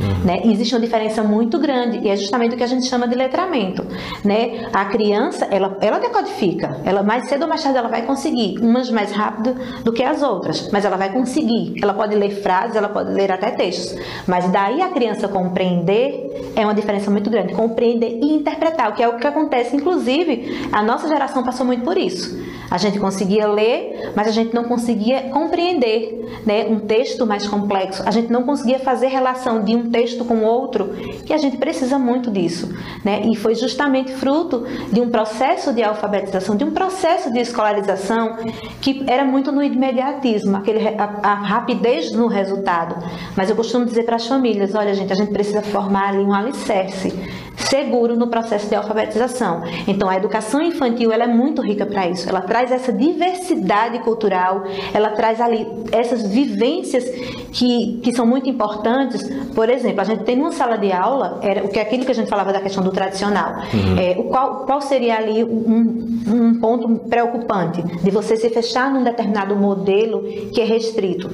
Uhum. 0.00 0.24
Né? 0.24 0.40
Existe 0.44 0.74
uma 0.74 0.80
diferença 0.80 1.22
muito 1.22 1.58
grande 1.58 1.98
e 1.98 2.08
é 2.08 2.16
justamente 2.16 2.54
o 2.54 2.58
que 2.58 2.64
a 2.64 2.66
gente 2.66 2.86
chama 2.86 3.08
de 3.08 3.14
letramento. 3.14 3.84
Né? 4.24 4.68
A 4.72 4.84
criança, 4.86 5.46
ela, 5.50 5.76
ela 5.80 5.98
decodifica, 5.98 6.80
ela 6.84 7.02
mais 7.02 7.28
cedo 7.28 7.42
ou 7.42 7.48
mais 7.48 7.62
tarde 7.62 7.78
ela 7.78 7.88
vai 7.88 8.02
conseguir, 8.02 8.58
umas 8.60 8.90
mais 8.90 9.12
rápido 9.12 9.54
do 9.82 9.92
que 9.92 10.02
as 10.02 10.22
outras, 10.22 10.70
mas 10.70 10.84
ela 10.84 10.96
vai 10.96 11.12
conseguir. 11.12 11.74
Ela 11.82 11.94
pode 11.94 12.14
ler 12.14 12.30
frases, 12.42 12.76
ela 12.76 12.88
pode 12.88 13.12
ler 13.12 13.32
até 13.32 13.50
textos, 13.50 13.98
mas 14.26 14.48
daí 14.50 14.82
a 14.82 14.88
criança 14.88 15.28
compreender 15.28 16.52
é 16.54 16.64
uma 16.64 16.74
diferença 16.74 17.10
muito 17.10 17.30
grande. 17.30 17.54
Compreender 17.54 18.18
e 18.22 18.34
interpretar, 18.34 18.90
o 18.90 18.94
que 18.94 19.02
é 19.02 19.08
o 19.08 19.16
que 19.16 19.26
acontece, 19.26 19.76
inclusive, 19.76 20.68
a 20.72 20.82
nossa 20.82 21.08
geração 21.08 21.42
passou 21.42 21.64
muito 21.64 21.84
por 21.84 21.96
isso. 21.96 22.55
A 22.70 22.78
gente 22.78 22.98
conseguia 22.98 23.46
ler, 23.46 24.12
mas 24.14 24.28
a 24.28 24.30
gente 24.30 24.54
não 24.54 24.64
conseguia 24.64 25.22
compreender 25.30 26.42
né, 26.44 26.66
um 26.68 26.80
texto 26.80 27.26
mais 27.26 27.46
complexo. 27.46 28.02
A 28.06 28.10
gente 28.10 28.30
não 28.30 28.42
conseguia 28.42 28.78
fazer 28.78 29.08
relação 29.08 29.62
de 29.62 29.74
um 29.74 29.90
texto 29.90 30.24
com 30.24 30.42
outro, 30.42 30.94
e 31.28 31.32
a 31.32 31.38
gente 31.38 31.56
precisa 31.56 31.98
muito 31.98 32.30
disso. 32.30 32.74
Né? 33.04 33.22
E 33.24 33.36
foi 33.36 33.54
justamente 33.54 34.12
fruto 34.12 34.64
de 34.92 35.00
um 35.00 35.10
processo 35.10 35.72
de 35.72 35.82
alfabetização, 35.82 36.56
de 36.56 36.64
um 36.64 36.70
processo 36.70 37.32
de 37.32 37.38
escolarização 37.40 38.36
que 38.80 39.04
era 39.06 39.24
muito 39.24 39.52
no 39.52 39.62
imediatismo, 39.62 40.56
aquele, 40.56 40.88
a, 40.88 41.18
a 41.22 41.34
rapidez 41.34 42.12
no 42.12 42.26
resultado. 42.26 42.96
Mas 43.36 43.50
eu 43.50 43.56
costumo 43.56 43.84
dizer 43.84 44.04
para 44.04 44.16
as 44.16 44.26
famílias: 44.26 44.74
olha, 44.74 44.94
gente, 44.94 45.12
a 45.12 45.16
gente 45.16 45.32
precisa 45.32 45.62
formar 45.62 46.08
ali 46.08 46.18
um 46.18 46.32
alicerce 46.32 47.12
seguro 47.56 48.16
no 48.16 48.28
processo 48.28 48.68
de 48.68 48.74
alfabetização. 48.74 49.62
Então, 49.86 50.08
a 50.08 50.16
educação 50.16 50.60
infantil 50.60 51.10
ela 51.10 51.24
é 51.24 51.26
muito 51.26 51.62
rica 51.62 51.86
para 51.86 52.08
isso. 52.08 52.28
Ela 52.28 52.42
traz 52.42 52.70
essa 52.70 52.92
diversidade 52.92 53.98
cultural, 54.00 54.64
ela 54.92 55.10
traz 55.10 55.40
ali 55.40 55.66
essas 55.90 56.26
vivências 56.26 57.04
que, 57.52 58.00
que 58.02 58.14
são 58.14 58.26
muito 58.26 58.48
importantes. 58.48 59.28
Por 59.54 59.68
exemplo, 59.68 60.00
a 60.00 60.04
gente 60.04 60.24
tem 60.24 60.38
uma 60.38 60.52
sala 60.52 60.76
de 60.76 60.92
aula, 60.92 61.40
era 61.42 61.64
o 61.64 61.68
que 61.68 61.78
é 61.78 61.82
aquilo 61.82 62.04
que 62.04 62.12
a 62.12 62.14
gente 62.14 62.28
falava 62.28 62.52
da 62.52 62.60
questão 62.60 62.84
do 62.84 62.90
tradicional. 62.90 63.54
Uhum. 63.72 63.98
É, 63.98 64.18
o 64.18 64.24
qual, 64.24 64.66
qual 64.66 64.80
seria 64.80 65.16
ali 65.16 65.42
um, 65.42 66.22
um 66.28 66.60
ponto 66.60 67.08
preocupante 67.08 67.82
de 67.82 68.10
você 68.10 68.36
se 68.36 68.50
fechar 68.50 68.90
num 68.90 69.02
determinado 69.02 69.56
modelo 69.56 70.22
que 70.52 70.60
é 70.60 70.64
restrito? 70.64 71.30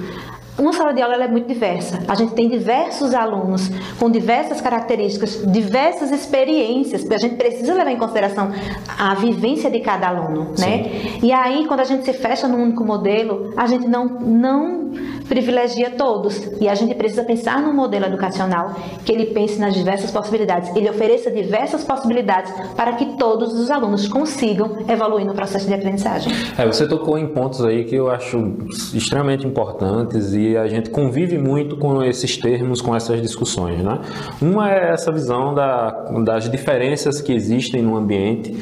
Uma 0.59 0.73
sala 0.73 0.93
de 0.93 1.01
aula 1.01 1.15
é 1.15 1.29
muito 1.29 1.49
diversa. 1.49 2.03
A 2.07 2.15
gente 2.15 2.35
tem 2.35 2.49
diversos 2.49 3.15
alunos 3.15 3.71
com 3.99 4.11
diversas 4.11 4.61
características, 4.61 5.43
diversas 5.47 6.11
experiências, 6.11 7.03
porque 7.03 7.15
a 7.15 7.19
gente 7.19 7.37
precisa 7.37 7.73
levar 7.73 7.91
em 7.91 7.97
consideração 7.97 8.51
a 8.99 9.15
vivência 9.15 9.71
de 9.71 9.81
cada 9.81 10.09
aluno, 10.09 10.53
né? 10.59 11.19
E 11.23 11.33
aí, 11.33 11.67
quando 11.67 11.81
a 11.81 11.85
gente 11.85 12.05
se 12.05 12.13
fecha 12.13 12.47
num 12.47 12.63
único 12.63 12.85
modelo, 12.85 13.53
a 13.57 13.67
gente 13.67 13.89
não, 13.89 14.07
não 14.07 14.93
privilegia 15.33 15.91
todos. 15.91 16.51
E 16.61 16.69
a 16.69 16.75
gente 16.75 16.95
precisa 16.95 17.25
pensar 17.25 17.61
num 17.63 17.73
modelo 17.73 18.05
educacional 18.05 18.75
que 19.05 19.13
ele 19.13 19.27
pense 19.27 19.59
nas 19.59 19.75
diversas 19.75 20.11
possibilidades, 20.11 20.75
ele 20.77 20.91
ofereça 20.91 21.31
diversas 21.31 21.83
possibilidades 21.85 22.53
para 22.77 22.93
que 22.93 23.17
todos 23.17 23.55
os 23.55 23.71
alunos 23.71 24.07
consigam 24.07 24.77
evoluir 24.87 25.25
no 25.25 25.33
processo 25.35 25.67
de 25.67 25.73
aprendizagem. 25.73 26.31
É, 26.59 26.67
você 26.67 26.87
tocou 26.87 27.17
em 27.17 27.27
pontos 27.27 27.65
aí 27.65 27.85
que 27.85 27.95
eu 27.95 28.11
acho 28.11 28.55
extremamente 28.95 29.47
importantes 29.47 30.35
e 30.35 30.42
a 30.57 30.67
gente 30.67 30.91
convive 30.91 31.39
muito 31.39 31.77
com 31.77 32.03
esses 32.03 32.37
termos, 32.37 32.81
com 32.81 32.95
essas 32.95 33.21
discussões, 33.21 33.83
né? 33.83 33.99
Uma 34.41 34.71
é 34.71 34.91
essa 34.93 35.11
visão 35.11 35.55
da, 35.55 35.91
das 36.25 36.51
diferenças 36.51 37.21
que 37.21 37.33
existem 37.33 37.83
no 37.83 37.97
ambiente 37.97 38.57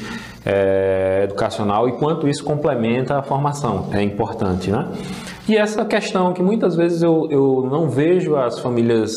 é, 0.45 1.23
educacional 1.25 1.88
e 1.88 1.93
quanto 1.93 2.29
isso 2.29 2.43
complementa 2.45 3.19
a 3.19 3.23
formação. 3.23 3.88
É 3.93 4.03
importante, 4.03 4.71
né? 4.71 4.88
E 5.49 5.57
essa 5.57 5.85
questão 5.85 6.33
que 6.33 6.43
muitas 6.43 6.77
vezes 6.77 7.03
eu, 7.03 7.27
eu 7.31 7.69
não 7.71 7.88
vejo 7.88 8.37
as 8.37 8.59
famílias 8.59 9.12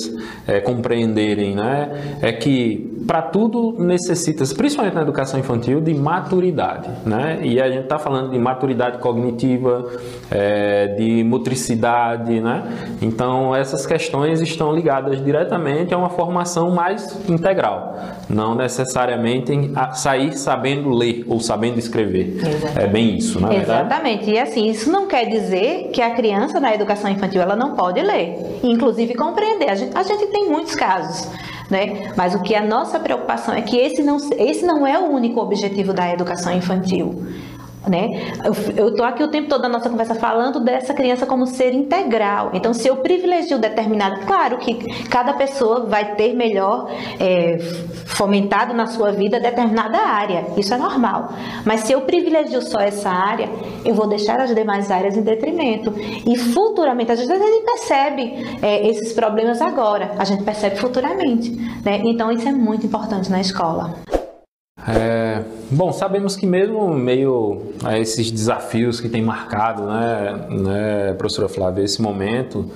é, 0.48 0.60
compreenderem, 0.60 1.56
né? 1.56 2.18
É 2.22 2.32
que 2.32 2.93
para 3.06 3.22
tudo 3.22 3.76
necessita, 3.78 4.44
principalmente 4.56 4.94
na 4.94 5.02
educação 5.02 5.40
infantil, 5.40 5.82
de 5.82 5.94
maturidade, 5.94 6.90
né? 7.06 7.40
E 7.42 7.62
a 7.62 7.70
gente 7.70 7.84
está 7.84 8.00
falando 8.00 8.32
de 8.32 8.40
maturidade 8.40 9.00
cognitiva, 9.00 9.90
é, 10.32 10.88
de 10.88 11.24
motricidade, 11.24 12.40
né? 12.40 12.64
Então 13.02 13.56
essas 13.56 13.86
questões 13.86 14.42
estão 14.42 14.74
ligadas 14.74 15.24
diretamente 15.24 15.94
a 15.94 15.98
uma 15.98 16.10
formação 16.10 16.72
mais 16.72 17.18
integral, 17.30 17.96
não 18.30 18.56
necessariamente 18.56 19.52
em 19.52 19.74
sair 19.94 20.34
sabendo 20.34 20.90
ler 20.90 21.26
ou 21.28 21.40
sabendo 21.40 21.80
escrever. 21.80 22.38
Exatamente. 22.38 22.80
É 22.80 22.88
bem 22.88 23.18
isso, 23.18 23.40
não 23.40 23.52
é 23.52 23.58
Exatamente. 23.58 24.30
E 24.30 24.40
assim, 24.40 24.70
isso 24.70 24.92
não 24.92 25.08
quer 25.08 25.26
dizer 25.26 25.90
que 25.92 26.02
a 26.02 26.12
criança 26.12 26.60
na 26.60 26.74
educação 26.74 27.10
infantil 27.10 27.42
ela 27.42 27.56
não 27.56 27.76
pode 27.76 28.02
ler, 28.02 28.60
inclusive 28.64 29.14
compreender. 29.16 29.70
A 29.70 29.76
gente, 29.76 29.98
a 29.98 30.04
gente 30.04 30.28
tem 30.28 30.50
muitos 30.50 30.76
casos. 30.76 31.30
Né? 31.70 32.12
Mas 32.16 32.36
o 32.36 32.42
que 32.42 32.56
a 32.56 32.64
nossa 32.64 33.00
preocupação 33.00 33.54
é 33.54 33.62
que 33.62 33.78
esse 33.78 34.04
não, 34.04 34.18
esse 34.38 34.66
não 34.66 34.86
é 34.86 35.00
o 35.00 35.10
único 35.12 35.40
objetivo 35.40 35.94
da 35.94 36.12
educação 36.12 36.54
infantil. 36.54 37.26
Né? 37.88 38.32
Eu 38.78 38.90
estou 38.90 39.06
aqui 39.06 39.22
o 39.24 39.28
tempo 39.28 39.50
todo 39.50 39.62
da 39.62 39.68
nossa 39.68 39.90
conversa 39.90 40.16
falando 40.16 40.62
dessa 40.62 40.94
criança 40.94 41.26
como 41.26 41.46
ser 41.46 41.74
integral. 41.74 42.52
Então, 42.54 42.74
se 42.74 42.88
eu 42.88 42.98
privilegio 42.98 43.60
determinado, 43.60 44.26
claro 44.26 44.58
que 44.58 44.76
cada 45.10 45.34
pessoa 45.34 45.86
vai 45.86 46.16
ter 46.16 46.34
melhor 46.34 46.90
é, 47.20 47.58
fomentado 48.06 48.74
na 48.74 48.86
sua 48.86 49.12
vida 49.12 49.40
determinada 49.40 49.98
área, 49.98 50.46
isso 50.56 50.74
é 50.74 50.78
normal. 50.78 51.34
Mas 51.66 51.82
se 51.82 51.92
eu 51.92 52.02
privilegio 52.02 52.62
só 52.62 52.80
essa 52.80 53.10
área, 53.10 53.50
eu 53.84 53.94
vou 53.94 54.08
deixar 54.08 54.40
as 54.40 54.56
demais 54.56 54.90
áreas 54.90 55.18
em 55.18 55.22
detrimento. 55.22 55.94
E 55.98 56.38
futuramente, 56.38 57.12
às 57.12 57.20
vezes 57.20 57.34
a 57.34 57.46
gente 57.46 57.66
percebe 57.66 58.58
é, 58.62 58.88
esses 58.88 59.12
problemas 59.14 59.62
agora, 59.62 60.12
a 60.18 60.24
gente 60.24 60.44
percebe 60.44 60.78
futuramente. 60.78 61.52
Né? 61.84 62.02
Então, 62.06 62.32
isso 62.32 62.48
é 62.48 62.52
muito 62.52 62.86
importante 62.86 63.30
na 63.30 63.42
escola. 63.42 63.96
É, 64.88 65.23
bom, 65.74 65.92
sabemos 65.92 66.36
que 66.36 66.46
mesmo 66.46 66.94
meio 66.94 67.74
a 67.84 67.98
esses 67.98 68.32
desafios 68.32 69.02
que 69.02 69.10
tem 69.10 69.22
marcado, 69.22 69.84
né, 69.84 70.48
né 70.50 71.14
professora 71.14 71.50
Flávia, 71.50 71.84
esse 71.84 72.02
momento, 72.02 72.70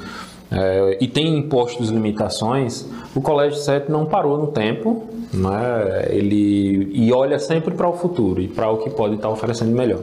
é, 0.51 0.97
e 1.01 1.07
tem 1.07 1.37
impostos 1.37 1.89
limitações, 1.89 2.87
o 3.15 3.21
Colégio 3.21 3.59
7 3.59 3.91
não 3.91 4.05
parou 4.05 4.37
no 4.37 4.47
tempo, 4.47 5.07
né, 5.33 6.07
ele, 6.09 6.89
e 6.93 7.11
olha 7.11 7.39
sempre 7.39 7.73
para 7.73 7.87
o 7.87 7.93
futuro 7.93 8.41
e 8.41 8.47
para 8.47 8.69
o 8.69 8.77
que 8.77 8.89
pode 8.89 9.15
estar 9.15 9.29
oferecendo 9.29 9.71
melhor. 9.75 9.99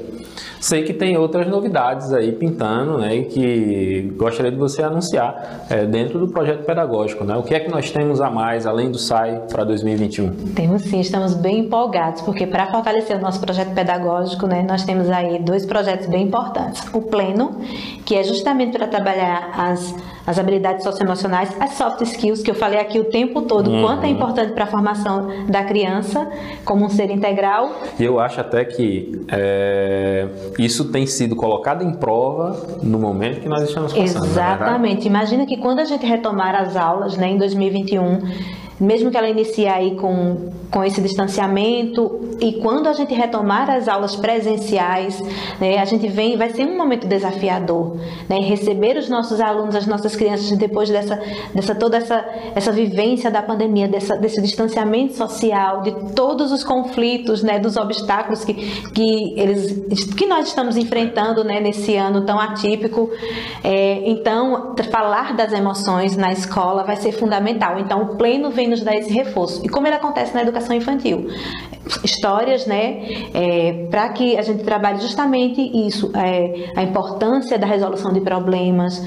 Sei 0.60 0.82
que 0.82 0.94
tem 0.94 1.16
outras 1.16 1.46
novidades 1.46 2.12
aí 2.12 2.32
pintando, 2.32 2.98
né, 2.98 3.22
que 3.24 4.12
gostaria 4.16 4.50
de 4.50 4.56
você 4.56 4.82
anunciar 4.82 5.66
é, 5.68 5.84
dentro 5.84 6.18
do 6.18 6.28
projeto 6.28 6.64
pedagógico, 6.64 7.22
né? 7.22 7.36
O 7.36 7.42
que 7.42 7.54
é 7.54 7.60
que 7.60 7.70
nós 7.70 7.90
temos 7.90 8.20
a 8.20 8.30
mais 8.30 8.66
além 8.66 8.90
do 8.90 8.98
SAI 8.98 9.42
para 9.50 9.62
2021? 9.64 10.54
Temos 10.54 10.82
sim, 10.82 11.00
estamos 11.00 11.34
bem 11.34 11.60
empolgados, 11.60 12.22
porque 12.22 12.46
para 12.46 12.70
fortalecer 12.70 13.16
o 13.16 13.20
nosso 13.20 13.40
projeto 13.40 13.74
pedagógico, 13.74 14.46
né, 14.46 14.64
nós 14.66 14.84
temos 14.84 15.10
aí 15.10 15.38
dois 15.38 15.66
projetos 15.66 16.06
bem 16.06 16.26
importantes. 16.26 16.82
O 16.94 17.02
Pleno, 17.02 17.60
que 18.04 18.14
é 18.14 18.22
justamente 18.22 18.76
para 18.78 18.86
trabalhar 18.86 19.50
as 19.54 19.94
as 20.26 20.38
habilidades 20.38 20.82
socioemocionais, 20.82 21.54
as 21.60 21.72
soft 21.72 22.00
skills, 22.02 22.42
que 22.42 22.50
eu 22.50 22.54
falei 22.54 22.80
aqui 22.80 22.98
o 22.98 23.04
tempo 23.04 23.42
todo, 23.42 23.70
uhum. 23.70 23.82
quanto 23.82 24.04
é 24.04 24.08
importante 24.08 24.52
para 24.52 24.64
a 24.64 24.66
formação 24.66 25.28
da 25.46 25.64
criança 25.64 26.30
como 26.64 26.84
um 26.84 26.88
ser 26.88 27.10
integral. 27.10 27.70
E 27.98 28.04
eu 28.04 28.18
acho 28.18 28.40
até 28.40 28.64
que 28.64 29.24
é, 29.28 30.26
isso 30.58 30.90
tem 30.90 31.06
sido 31.06 31.36
colocado 31.36 31.82
em 31.84 31.92
prova 31.92 32.78
no 32.82 32.98
momento 32.98 33.40
que 33.40 33.48
nós 33.48 33.62
estamos 33.62 33.92
passando. 33.92 34.24
É 34.24 34.28
Exatamente. 34.28 35.06
Imagina 35.06 35.46
que 35.46 35.58
quando 35.58 35.80
a 35.80 35.84
gente 35.84 36.06
retomar 36.06 36.54
as 36.54 36.76
aulas 36.76 37.16
né, 37.16 37.28
em 37.28 37.36
2021, 37.36 38.63
mesmo 38.80 39.10
que 39.10 39.16
ela 39.16 39.28
inicie 39.28 39.66
aí 39.66 39.94
com, 39.96 40.50
com 40.70 40.84
esse 40.84 41.00
distanciamento 41.00 42.20
e 42.40 42.54
quando 42.54 42.88
a 42.88 42.92
gente 42.92 43.14
retomar 43.14 43.70
as 43.70 43.88
aulas 43.88 44.16
presenciais, 44.16 45.22
né, 45.60 45.78
a 45.78 45.84
gente 45.84 46.08
vem, 46.08 46.36
vai 46.36 46.50
ser 46.50 46.64
um 46.64 46.76
momento 46.76 47.06
desafiador, 47.06 47.96
né, 48.28 48.38
receber 48.40 48.96
os 48.96 49.08
nossos 49.08 49.40
alunos, 49.40 49.76
as 49.76 49.86
nossas 49.86 50.16
crianças 50.16 50.50
depois 50.58 50.88
dessa, 50.88 51.20
dessa 51.54 51.74
toda 51.74 51.96
essa, 51.96 52.24
essa 52.54 52.72
vivência 52.72 53.30
da 53.30 53.42
pandemia, 53.42 53.86
dessa, 53.86 54.16
desse 54.16 54.42
distanciamento 54.42 55.14
social, 55.14 55.82
de 55.82 55.92
todos 56.14 56.50
os 56.50 56.64
conflitos, 56.64 57.42
né, 57.42 57.58
dos 57.58 57.76
obstáculos 57.76 58.44
que, 58.44 58.54
que, 58.54 59.38
eles, 59.38 60.04
que 60.14 60.26
nós 60.26 60.48
estamos 60.48 60.76
enfrentando 60.76 61.44
né, 61.44 61.60
nesse 61.60 61.96
ano 61.96 62.22
tão 62.22 62.38
atípico. 62.38 63.10
É, 63.62 64.02
então, 64.08 64.74
falar 64.90 65.34
das 65.34 65.52
emoções 65.52 66.16
na 66.16 66.32
escola 66.32 66.84
vai 66.84 66.96
ser 66.96 67.12
fundamental. 67.12 67.78
Então, 67.78 68.02
o 68.02 68.16
pleno 68.16 68.50
vem 68.50 68.63
nos 68.66 68.82
dar 68.82 68.94
esse 68.94 69.12
reforço. 69.12 69.64
E 69.64 69.68
como 69.68 69.86
ele 69.86 69.96
acontece 69.96 70.34
na 70.34 70.42
educação 70.42 70.74
infantil? 70.76 71.28
Histórias, 72.02 72.66
né, 72.66 73.06
é, 73.34 73.86
para 73.90 74.08
que 74.10 74.36
a 74.38 74.42
gente 74.42 74.64
trabalhe 74.64 75.00
justamente 75.00 75.60
isso, 75.60 76.10
é, 76.16 76.72
a 76.76 76.82
importância 76.82 77.58
da 77.58 77.66
resolução 77.66 78.12
de 78.12 78.20
problemas, 78.20 79.02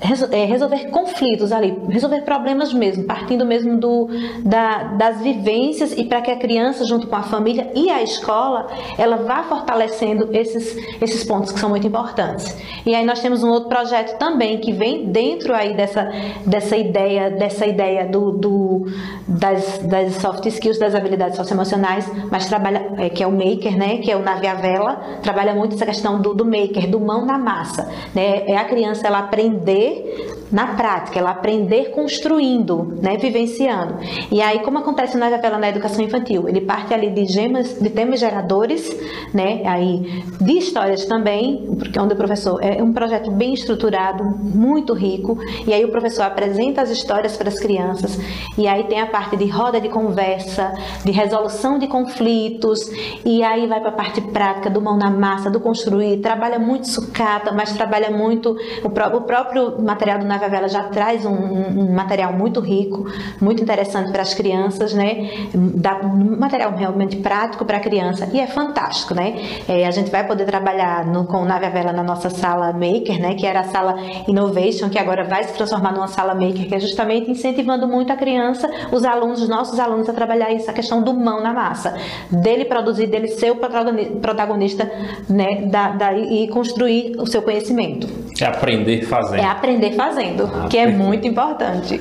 resolver 0.00 0.90
conflitos 0.90 1.52
ali, 1.52 1.76
resolver 1.88 2.22
problemas 2.22 2.72
mesmo, 2.72 3.04
partindo 3.04 3.44
mesmo 3.44 3.78
do, 3.78 4.08
da, 4.42 4.84
das 4.94 5.20
vivências 5.20 5.92
e 5.92 6.04
para 6.04 6.20
que 6.20 6.30
a 6.30 6.36
criança, 6.36 6.84
junto 6.84 7.06
com 7.06 7.16
a 7.16 7.22
família 7.22 7.70
e 7.74 7.90
a 7.90 8.02
escola, 8.02 8.66
ela 8.96 9.16
vá 9.16 9.42
fortalecendo 9.42 10.28
esses, 10.32 10.76
esses 11.00 11.24
pontos 11.24 11.52
que 11.52 11.60
são 11.60 11.68
muito 11.68 11.86
importantes. 11.86 12.56
E 12.84 12.94
aí 12.94 13.04
nós 13.04 13.20
temos 13.20 13.42
um 13.42 13.50
outro 13.50 13.68
projeto 13.68 14.18
também 14.18 14.58
que 14.58 14.72
vem 14.72 15.06
dentro 15.06 15.54
aí 15.54 15.74
dessa, 15.74 16.10
dessa 16.46 16.76
ideia, 16.76 17.30
dessa 17.30 17.66
ideia 17.66 18.06
do, 18.06 18.32
do 18.32 18.86
das, 19.26 19.78
das 19.78 20.14
soft 20.14 20.46
skills, 20.46 20.78
das 20.78 20.94
habilidades 20.94 21.36
socioemocionais, 21.36 22.10
mas 22.30 22.46
trabalha, 22.48 22.92
é, 22.98 23.08
que 23.08 23.22
é 23.22 23.26
o 23.26 23.32
maker, 23.32 23.76
né, 23.76 23.98
que 23.98 24.10
é 24.10 24.16
o 24.16 24.22
nave 24.22 24.46
vela, 24.54 25.18
trabalha 25.22 25.54
muito 25.54 25.74
essa 25.74 25.84
questão 25.84 26.20
do, 26.20 26.34
do 26.34 26.44
maker, 26.44 26.88
do 26.88 27.00
mão 27.00 27.24
na 27.26 27.38
massa, 27.38 27.90
né, 28.14 28.44
é 28.46 28.56
a 28.56 28.64
criança 28.64 29.06
ela 29.06 29.18
aprender 29.18 29.85
aprender 29.86 30.35
na 30.50 30.74
prática, 30.74 31.18
ela 31.18 31.30
aprender 31.30 31.90
construindo, 31.90 32.96
né, 33.02 33.16
vivenciando. 33.16 33.96
E 34.30 34.40
aí, 34.40 34.60
como 34.60 34.78
acontece 34.78 35.16
na 35.16 35.30
Javela 35.30 35.58
na 35.58 35.68
educação 35.68 36.04
infantil, 36.04 36.48
ele 36.48 36.60
parte 36.60 36.94
ali 36.94 37.10
de 37.10 37.24
gemas, 37.26 37.78
de 37.80 37.90
temas 37.90 38.20
geradores, 38.20 38.96
né, 39.34 39.62
aí 39.64 40.22
de 40.40 40.58
histórias 40.58 41.04
também, 41.04 41.66
porque 41.78 41.98
onde 41.98 42.14
o 42.14 42.16
professor 42.16 42.62
é 42.62 42.82
um 42.82 42.92
projeto 42.92 43.30
bem 43.30 43.54
estruturado, 43.54 44.24
muito 44.24 44.94
rico, 44.94 45.38
e 45.66 45.72
aí 45.72 45.84
o 45.84 45.90
professor 45.90 46.22
apresenta 46.22 46.82
as 46.82 46.90
histórias 46.90 47.36
para 47.36 47.48
as 47.48 47.58
crianças, 47.58 48.18
e 48.56 48.66
aí 48.66 48.84
tem 48.84 49.00
a 49.00 49.06
parte 49.06 49.36
de 49.36 49.46
roda 49.46 49.80
de 49.80 49.88
conversa, 49.88 50.72
de 51.04 51.10
resolução 51.10 51.78
de 51.78 51.86
conflitos, 51.86 52.90
e 53.24 53.42
aí 53.42 53.66
vai 53.66 53.80
para 53.80 53.90
a 53.90 53.92
parte 53.92 54.20
prática 54.20 54.70
do 54.70 54.80
mão 54.80 54.96
na 54.96 55.10
massa, 55.10 55.50
do 55.50 55.60
construir, 55.60 56.18
trabalha 56.18 56.58
muito 56.58 56.88
sucata, 56.88 57.52
mas 57.52 57.72
trabalha 57.72 58.10
muito 58.10 58.56
o 58.84 58.90
próprio 58.90 59.82
material 59.82 60.18
do 60.18 60.26
Nave 60.36 60.48
Vela 60.50 60.68
já 60.68 60.84
traz 60.84 61.24
um, 61.24 61.32
um, 61.32 61.92
material 61.92 62.32
muito 62.32 62.60
rico, 62.60 63.06
muito 63.40 63.62
interessante 63.62 64.12
para 64.12 64.22
as 64.22 64.34
crianças, 64.34 64.92
né? 64.92 65.30
Dá 65.54 65.96
um 66.02 66.38
material 66.38 66.72
realmente 66.76 67.16
prático 67.16 67.64
para 67.64 67.78
a 67.78 67.80
criança 67.80 68.28
e 68.32 68.40
é 68.40 68.46
fantástico, 68.46 69.14
né? 69.14 69.36
É, 69.68 69.86
a 69.86 69.90
gente 69.90 70.10
vai 70.10 70.26
poder 70.26 70.44
trabalhar 70.44 71.06
no, 71.06 71.24
com 71.24 71.38
o 71.38 71.44
Nave 71.44 71.68
Vela 71.70 71.92
na 71.92 72.02
nossa 72.02 72.28
sala 72.28 72.72
Maker, 72.72 73.20
né? 73.20 73.34
Que 73.34 73.46
era 73.46 73.60
a 73.60 73.64
sala 73.64 73.96
Innovation, 74.28 74.88
que 74.90 74.98
agora 74.98 75.24
vai 75.24 75.44
se 75.44 75.54
transformar 75.54 75.92
numa 75.92 76.08
sala 76.08 76.34
Maker, 76.34 76.68
que 76.68 76.74
é 76.74 76.80
justamente 76.80 77.30
incentivando 77.30 77.88
muito 77.88 78.12
a 78.12 78.16
criança, 78.16 78.68
os 78.92 79.04
alunos, 79.04 79.42
os 79.42 79.48
nossos 79.48 79.78
alunos 79.78 80.08
a 80.08 80.12
trabalhar 80.12 80.52
isso, 80.52 80.70
a 80.70 80.74
questão 80.74 81.02
do 81.02 81.14
mão 81.14 81.42
na 81.42 81.52
massa, 81.52 81.96
dele 82.30 82.64
produzir, 82.64 83.06
dele 83.06 83.28
ser 83.28 83.52
o 83.52 83.56
protagonista, 83.56 84.90
né? 85.28 85.62
Da, 85.66 85.90
da, 85.90 86.12
e 86.14 86.48
construir 86.48 87.16
o 87.18 87.26
seu 87.26 87.42
conhecimento. 87.42 88.06
É 88.40 88.44
aprender 88.44 89.02
fazendo. 89.02 89.40
É 89.40 89.44
aprender 89.44 89.92
fazendo, 89.92 90.25
ah, 90.38 90.68
que 90.68 90.78
é 90.78 90.86
muito 90.86 91.26
importante. 91.26 92.00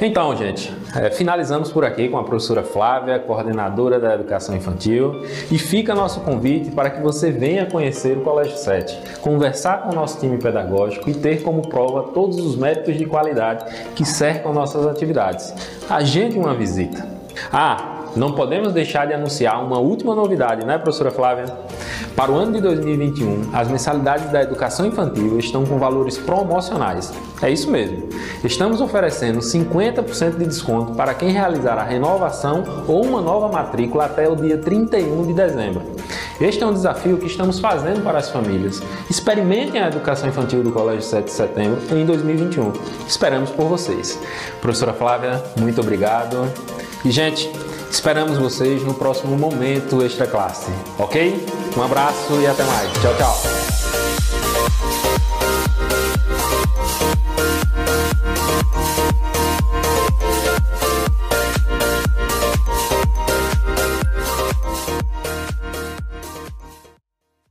Então, 0.00 0.36
gente, 0.36 0.72
é, 0.96 1.10
finalizamos 1.10 1.70
por 1.70 1.84
aqui 1.84 2.08
com 2.08 2.18
a 2.18 2.24
professora 2.24 2.62
Flávia, 2.62 3.18
coordenadora 3.20 4.00
da 4.00 4.14
Educação 4.14 4.56
Infantil, 4.56 5.22
e 5.50 5.58
fica 5.58 5.94
nosso 5.94 6.20
convite 6.20 6.70
para 6.70 6.90
que 6.90 7.00
você 7.00 7.30
venha 7.30 7.66
conhecer 7.66 8.18
o 8.18 8.20
Colégio 8.22 8.56
7, 8.56 9.20
conversar 9.20 9.82
com 9.82 9.90
o 9.90 9.94
nosso 9.94 10.18
time 10.18 10.38
pedagógico 10.38 11.08
e 11.08 11.14
ter 11.14 11.42
como 11.42 11.68
prova 11.68 12.12
todos 12.12 12.36
os 12.38 12.56
méritos 12.56 12.96
de 12.96 13.06
qualidade 13.06 13.64
que 13.94 14.04
cercam 14.04 14.52
nossas 14.52 14.86
atividades. 14.86 15.54
Agende 15.88 16.36
uma 16.36 16.54
visita. 16.54 17.06
Ah, 17.52 18.01
não 18.16 18.32
podemos 18.32 18.72
deixar 18.72 19.06
de 19.06 19.14
anunciar 19.14 19.64
uma 19.64 19.78
última 19.78 20.14
novidade, 20.14 20.64
né, 20.64 20.78
professora 20.78 21.10
Flávia? 21.10 21.46
Para 22.14 22.30
o 22.30 22.36
ano 22.36 22.52
de 22.52 22.60
2021, 22.60 23.50
as 23.52 23.68
mensalidades 23.68 24.30
da 24.30 24.42
educação 24.42 24.86
infantil 24.86 25.38
estão 25.38 25.64
com 25.64 25.78
valores 25.78 26.18
promocionais. 26.18 27.12
É 27.40 27.50
isso 27.50 27.70
mesmo. 27.70 28.08
Estamos 28.44 28.80
oferecendo 28.80 29.40
50% 29.40 30.36
de 30.36 30.44
desconto 30.44 30.94
para 30.94 31.14
quem 31.14 31.30
realizar 31.30 31.78
a 31.78 31.82
renovação 31.82 32.62
ou 32.86 33.04
uma 33.04 33.20
nova 33.20 33.48
matrícula 33.48 34.04
até 34.04 34.28
o 34.28 34.36
dia 34.36 34.58
31 34.58 35.26
de 35.26 35.32
dezembro. 35.32 35.82
Este 36.40 36.62
é 36.62 36.66
um 36.66 36.72
desafio 36.72 37.18
que 37.18 37.26
estamos 37.26 37.60
fazendo 37.60 38.02
para 38.02 38.18
as 38.18 38.28
famílias. 38.28 38.82
Experimentem 39.08 39.80
a 39.80 39.88
educação 39.88 40.28
infantil 40.28 40.62
do 40.62 40.72
Colégio 40.72 41.02
7 41.02 41.24
de 41.24 41.30
Setembro 41.30 41.80
em 41.96 42.04
2021. 42.04 42.72
Esperamos 43.06 43.50
por 43.50 43.66
vocês. 43.66 44.18
Professora 44.60 44.92
Flávia, 44.92 45.42
muito 45.58 45.80
obrigado. 45.80 46.48
E, 47.04 47.10
gente, 47.10 47.50
Esperamos 47.92 48.38
vocês 48.38 48.82
no 48.82 48.94
próximo 48.94 49.36
Momento 49.36 50.02
Extra 50.02 50.26
Classe, 50.26 50.72
ok? 50.98 51.46
Um 51.76 51.82
abraço 51.82 52.40
e 52.40 52.46
até 52.46 52.64
mais. 52.64 52.90
Tchau, 52.94 53.14
tchau. 53.18 55.11